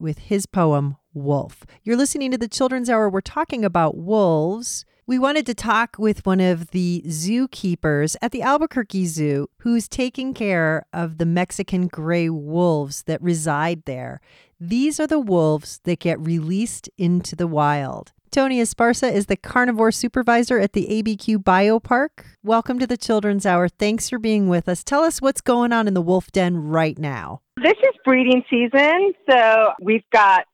[0.00, 1.64] with his poem Wolf.
[1.84, 3.08] You're listening to the Children's Hour.
[3.08, 4.84] We're talking about wolves.
[5.06, 10.34] We wanted to talk with one of the zookeepers at the Albuquerque Zoo who's taking
[10.34, 14.20] care of the Mexican gray wolves that reside there.
[14.58, 18.10] These are the wolves that get released into the wild.
[18.30, 22.26] Tony Esparza is the carnivore supervisor at the ABQ Biopark.
[22.44, 23.68] Welcome to the Children's Hour.
[23.68, 24.84] Thanks for being with us.
[24.84, 27.40] Tell us what's going on in the wolf den right now.
[27.60, 30.44] This is breeding season, so we've got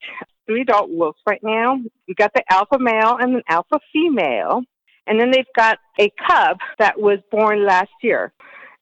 [0.46, 1.76] three adult wolves right now.
[2.08, 4.62] We've got the alpha male and an alpha female,
[5.06, 8.32] and then they've got a cub that was born last year.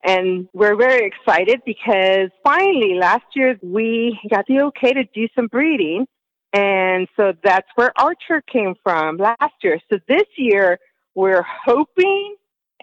[0.07, 5.49] And we're very excited because finally last year we got the okay to do some
[5.49, 6.07] breeding.
[6.55, 9.81] And so that's where Archer came from last year.
[9.91, 10.79] So this year
[11.17, 12.37] we're hoping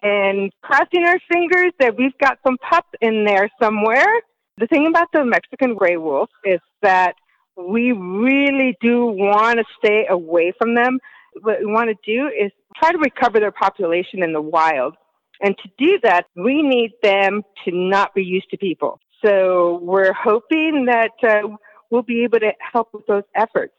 [0.03, 4.11] and crossing our fingers that we've got some pups in there somewhere.
[4.57, 7.13] The thing about the Mexican gray wolf is that
[7.55, 10.99] we really do want to stay away from them.
[11.41, 14.95] What we want to do is try to recover their population in the wild.
[15.39, 18.99] And to do that, we need them to not be used to people.
[19.23, 21.55] So we're hoping that uh,
[21.91, 23.73] we'll be able to help with those efforts.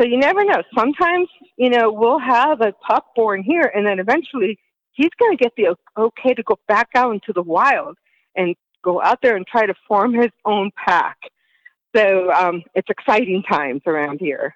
[0.00, 0.62] So you never know.
[0.74, 4.58] Sometimes, you know, we'll have a pup born here and then eventually
[4.92, 7.96] he's going to get the okay to go back out into the wild
[8.34, 11.16] and go out there and try to form his own pack.
[11.94, 14.54] So um, it's exciting times around here.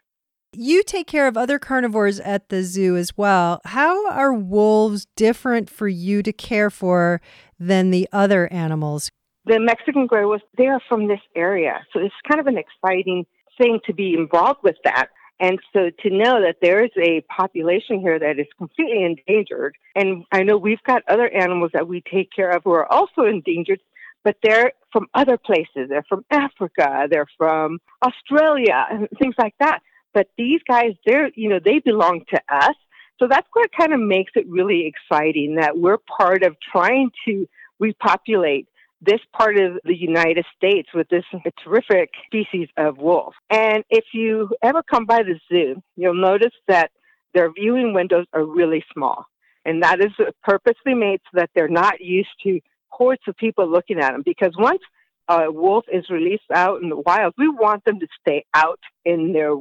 [0.52, 3.60] You take care of other carnivores at the zoo as well.
[3.64, 7.20] How are wolves different for you to care for
[7.58, 9.10] than the other animals?
[9.50, 11.84] The Mexican gray wolves, they are from this area.
[11.92, 13.26] So it's kind of an exciting
[13.58, 15.08] thing to be involved with that.
[15.40, 20.24] And so to know that there is a population here that is completely endangered, and
[20.30, 23.80] I know we've got other animals that we take care of who are also endangered,
[24.22, 25.88] but they're from other places.
[25.88, 29.80] They're from Africa, they're from Australia, and things like that.
[30.14, 32.76] But these guys, they're, you know, they belong to us.
[33.18, 37.48] So that's what kind of makes it really exciting that we're part of trying to
[37.80, 38.68] repopulate
[39.00, 41.24] this part of the United States with this
[41.64, 43.34] terrific species of wolf.
[43.48, 46.90] And if you ever come by the zoo, you'll notice that
[47.34, 49.24] their viewing windows are really small.
[49.64, 53.98] And that is purposely made so that they're not used to hordes of people looking
[53.98, 54.22] at them.
[54.24, 54.80] Because once
[55.28, 59.32] a wolf is released out in the wild, we want them to stay out in
[59.32, 59.54] their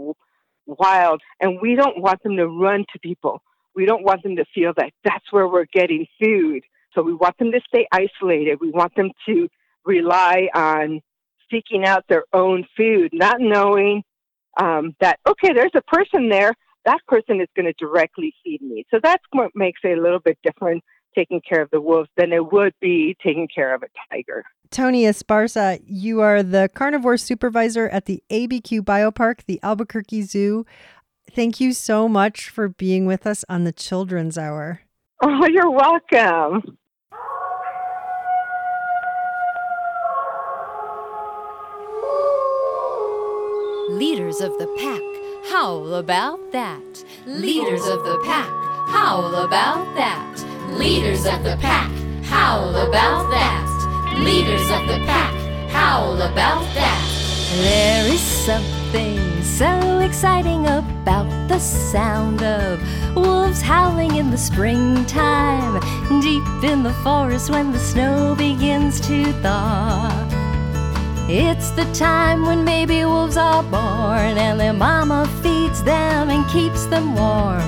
[0.65, 3.41] wild and we don't want them to run to people.
[3.75, 6.63] We don't want them to feel that that's where we're getting food.
[6.93, 8.59] So we want them to stay isolated.
[8.59, 9.47] We want them to
[9.85, 11.01] rely on
[11.51, 14.03] seeking out their own food, not knowing
[14.59, 16.53] um, that okay, there's a person there.
[16.85, 18.85] That person is going to directly feed me.
[18.91, 20.83] So that's what makes it a little bit different
[21.15, 24.43] taking care of the wolves than it would be taking care of a tiger.
[24.71, 30.65] Tony Esparza, you are the carnivore supervisor at the ABQ Biopark, the Albuquerque Zoo.
[31.31, 34.81] Thank you so much for being with us on the Children's Hour.
[35.21, 36.77] Oh, you're welcome.
[43.99, 45.01] Leaders of the pack,
[45.51, 47.03] howl about that.
[47.25, 48.47] Leaders of the pack,
[48.87, 50.45] howl about that.
[50.69, 51.91] Leaders of the pack,
[52.23, 54.15] howl about that.
[54.19, 55.33] Leaders of the pack,
[55.69, 57.51] howl about that.
[57.57, 62.79] There is something so exciting about the sound of
[63.17, 65.73] wolves howling in the springtime,
[66.21, 70.48] deep in the forest when the snow begins to thaw.
[71.31, 76.87] It's the time when baby wolves are born and their mama feeds them and keeps
[76.87, 77.61] them warm.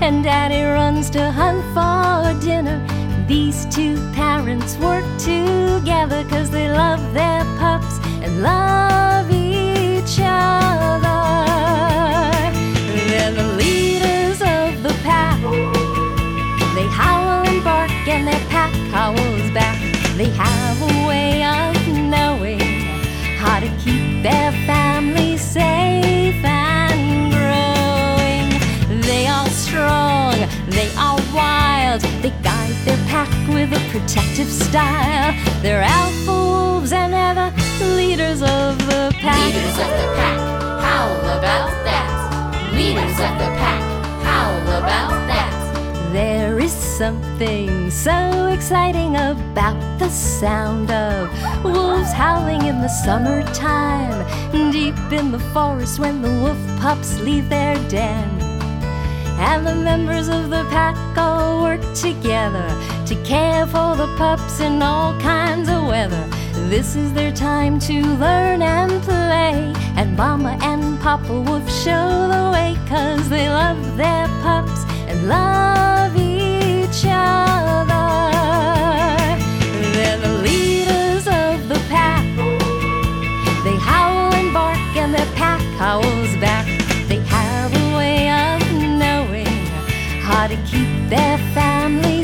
[0.00, 2.78] And daddy runs to hunt for dinner.
[3.26, 11.10] These two parents work together because they love their pups and love each other.
[13.08, 15.40] They're the leaders of the pack.
[16.76, 19.80] They howl and bark and their pack howls back.
[20.16, 20.93] They have
[24.24, 28.48] their family safe and growing.
[29.02, 30.34] They are strong,
[30.70, 35.34] they are wild, they guide their pack with a protective style.
[35.60, 39.44] They're alpha wolves and the leaders of the pack.
[39.44, 40.38] Leaders of the pack,
[40.80, 42.72] howl about that.
[42.72, 43.82] Leaders of the pack,
[44.24, 45.23] howl about
[46.98, 51.28] something so exciting about the sound of
[51.64, 57.74] wolves howling in the summertime, deep in the forest when the wolf pups leave their
[57.88, 58.28] den.
[59.40, 62.68] And the members of the pack all work together
[63.06, 66.28] to care for the pups in all kinds of weather.
[66.70, 69.72] This is their time to learn and play.
[69.96, 75.83] And Mama and Papa Wolf show the way, cause they love their pups and love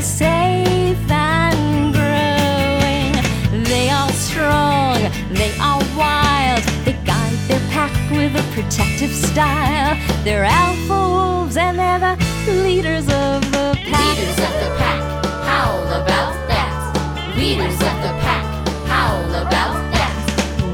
[0.01, 3.63] safe and growing.
[3.63, 4.97] They are strong,
[5.29, 9.95] they are wild, they guide their pack with a protective style.
[10.23, 12.17] They're alpha wolves and they're the
[12.63, 14.17] leaders of the pack.
[14.17, 17.35] Leaders of the pack, howl about that.
[17.37, 18.45] Leaders of the pack,
[18.87, 20.15] howl about that.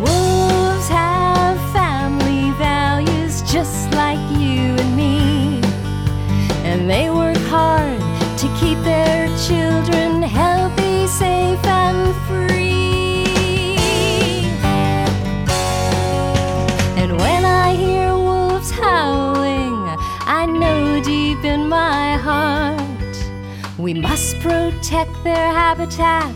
[0.01, 5.61] Wolves have family values just like you and me.
[6.63, 7.99] And they work hard
[8.37, 9.16] to keep their
[9.47, 13.23] children healthy, safe, and free.
[17.01, 19.77] And when I hear wolves howling,
[20.39, 22.77] I know deep in my heart
[23.77, 26.35] we must protect their habitat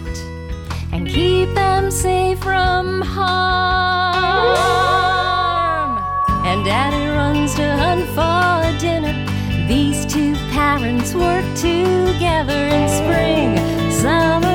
[0.94, 3.92] and keep them safe from harm.
[6.46, 9.16] And Daddy runs to hunt for dinner.
[9.68, 10.31] These two
[10.62, 13.50] parents work together in spring,
[13.92, 14.51] summer,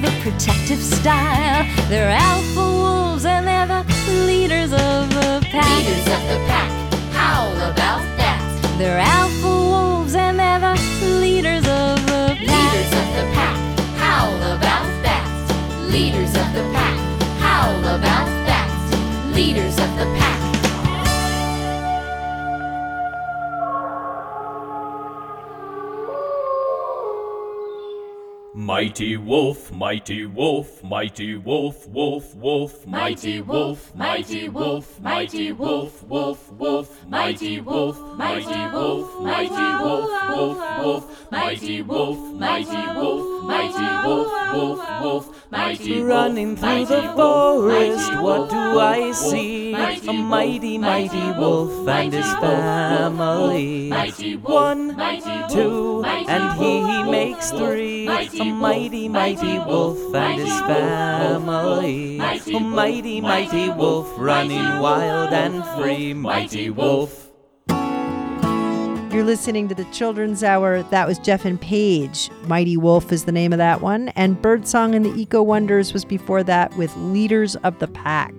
[0.00, 1.64] with a protective style.
[1.88, 3.84] They're alpha wolves and they're the
[4.26, 5.78] leaders of the pack.
[5.78, 6.73] Leaders of the pack,
[28.84, 36.52] Mighty wolf, mighty wolf, mighty wolf, wolf, wolf, mighty wolf, mighty wolf, mighty wolf, wolf,
[36.52, 44.52] wolf, mighty wolf, mighty wolf, mighty wolf, wolf, wolf, mighty wolf, mighty wolf, mighty wolf,
[44.52, 49.72] wolf, wolf, mighty wolf, Running through the forest, what do I see?
[49.72, 53.88] A mighty, mighty wolf and his family.
[53.88, 54.94] Mighty one,
[55.48, 57.94] two, and he makes three.
[58.06, 62.18] A mighty, mighty mighty wolf and his family.
[62.18, 66.12] A oh, mighty, mighty wolf running wild and free.
[66.14, 67.30] Mighty wolf.
[67.68, 70.82] You're listening to the Children's Hour.
[70.84, 72.30] That was Jeff and Paige.
[72.48, 74.08] Mighty Wolf is the name of that one.
[74.16, 78.34] And Birdsong and the Eco Wonders was before that with Leaders of the Pack.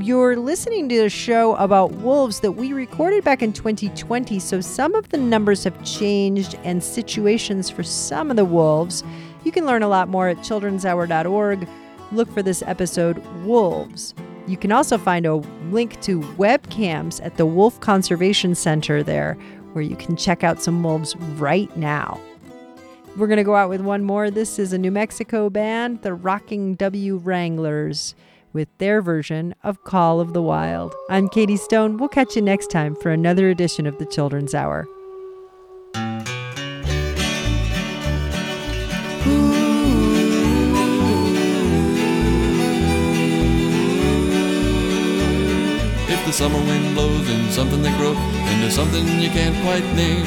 [0.00, 4.94] You're listening to a show about wolves that we recorded back in 2020, so some
[4.94, 9.04] of the numbers have changed and situations for some of the wolves.
[9.44, 11.68] You can learn a lot more at childrenshour.org.
[12.10, 14.14] Look for this episode, Wolves.
[14.46, 15.36] You can also find a
[15.70, 19.34] link to webcams at the Wolf Conservation Center there,
[19.72, 22.18] where you can check out some wolves right now.
[23.16, 24.30] We're going to go out with one more.
[24.30, 28.14] This is a New Mexico band, the Rocking W Wranglers,
[28.52, 30.94] with their version of Call of the Wild.
[31.10, 31.96] I'm Katie Stone.
[31.96, 34.86] We'll catch you next time for another edition of the Children's Hour.
[46.08, 48.16] If the summer wind blows in something that grows
[48.52, 50.26] into something you can't quite name,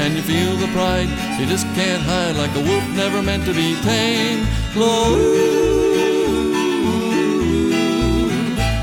[0.00, 1.08] and you feel the pride
[1.38, 4.48] you just can't hide like a wolf never meant to be tamed.
[4.72, 5.69] Blow,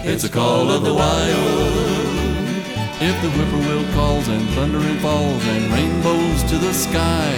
[0.09, 2.07] it's a call of the wild.
[2.99, 7.29] If the whippoorwill calls and thunder thundering falls and rainbows to the sky,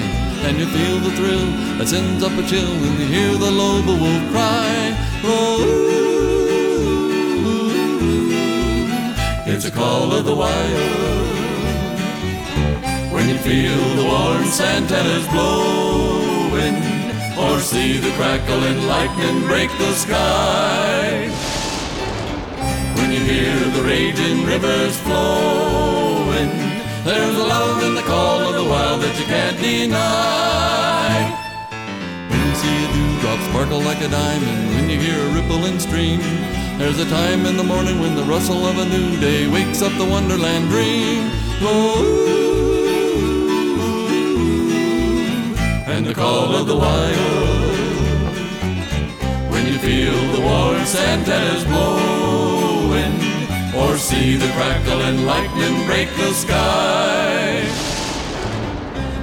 [0.45, 1.47] and you feel the thrill
[1.77, 4.95] that sends up a chill when you hear the lobe wolf cry.
[5.21, 5.57] Blow,
[9.51, 11.29] It's a call of the wild.
[13.11, 16.75] When you feel the warm Santa Anas blowing,
[17.37, 21.58] or see the crackling lightning break the sky.
[23.09, 26.51] When you hear the raging rivers flowing,
[27.03, 31.33] there's a love in the call of the wild that you can't deny.
[32.29, 36.19] When you see a dewdrop sparkle like a diamond, when you hear a rippling stream,
[36.77, 39.93] there's a time in the morning when the rustle of a new day wakes up
[39.93, 41.31] the wonderland dream.
[41.63, 42.05] Oh,
[45.87, 47.69] and the call of the wild.
[49.49, 52.18] When you feel the warm Santa Anas blowing, or
[54.09, 57.61] see the crackle and lightning break the sky.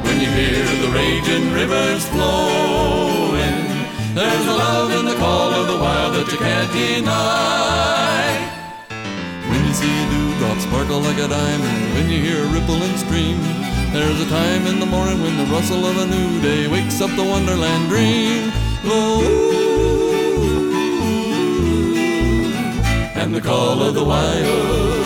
[0.05, 3.66] When you hear the raging rivers flowing,
[4.14, 8.30] there's a love in the call of the wild that you can't deny.
[9.51, 13.39] When you see a dewdrop sparkle like a diamond, when you hear a rippling stream,
[13.91, 17.11] there's a time in the morning when the rustle of a new day wakes up
[17.16, 18.53] the wonderland dream.
[18.84, 19.76] Oh,
[23.27, 25.05] and the call of the wild.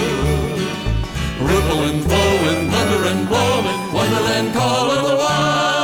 [1.41, 5.81] Rippling, flowing, thundering, blowing, wonderland call of the wild.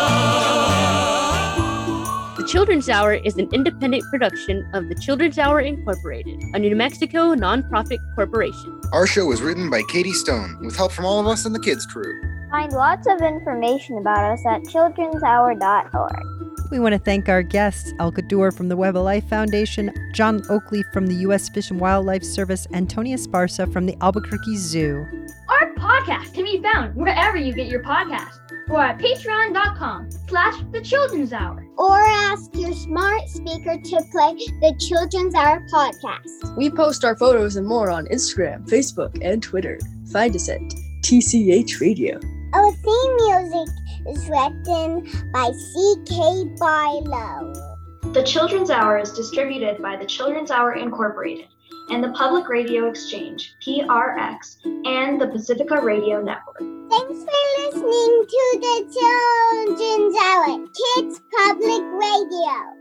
[2.36, 7.34] The Children's Hour is an independent production of the Children's Hour Incorporated, a New Mexico
[7.34, 8.82] nonprofit corporation.
[8.92, 11.60] Our show was written by Katie Stone with help from all of us in the
[11.60, 12.20] kids crew.
[12.50, 16.45] Find lots of information about us at childrenshour.org.
[16.70, 20.40] We want to thank our guests, Elke Duerr from the Web of Life Foundation, John
[20.42, 21.48] Oakleaf from the U.S.
[21.48, 25.06] Fish and Wildlife Service, and Tony Esparza from the Albuquerque Zoo.
[25.48, 30.80] Our podcast can be found wherever you get your podcast or at patreon.com slash the
[30.80, 31.64] children's hour.
[31.78, 36.56] Or ask your smart speaker to play the Children's Hour podcast.
[36.56, 39.78] We post our photos and more on Instagram, Facebook, and Twitter.
[40.10, 40.60] Find us at
[41.02, 42.18] TCH Radio.
[42.56, 43.68] Our theme music
[44.08, 46.54] is written by C.K.
[46.56, 47.52] Barlow.
[48.14, 51.48] The Children's Hour is distributed by the Children's Hour Incorporated
[51.90, 56.60] and the Public Radio Exchange, PRX, and the Pacifica Radio Network.
[56.88, 58.76] Thanks for listening to the
[59.76, 62.75] Children's Hour, Kids Public Radio.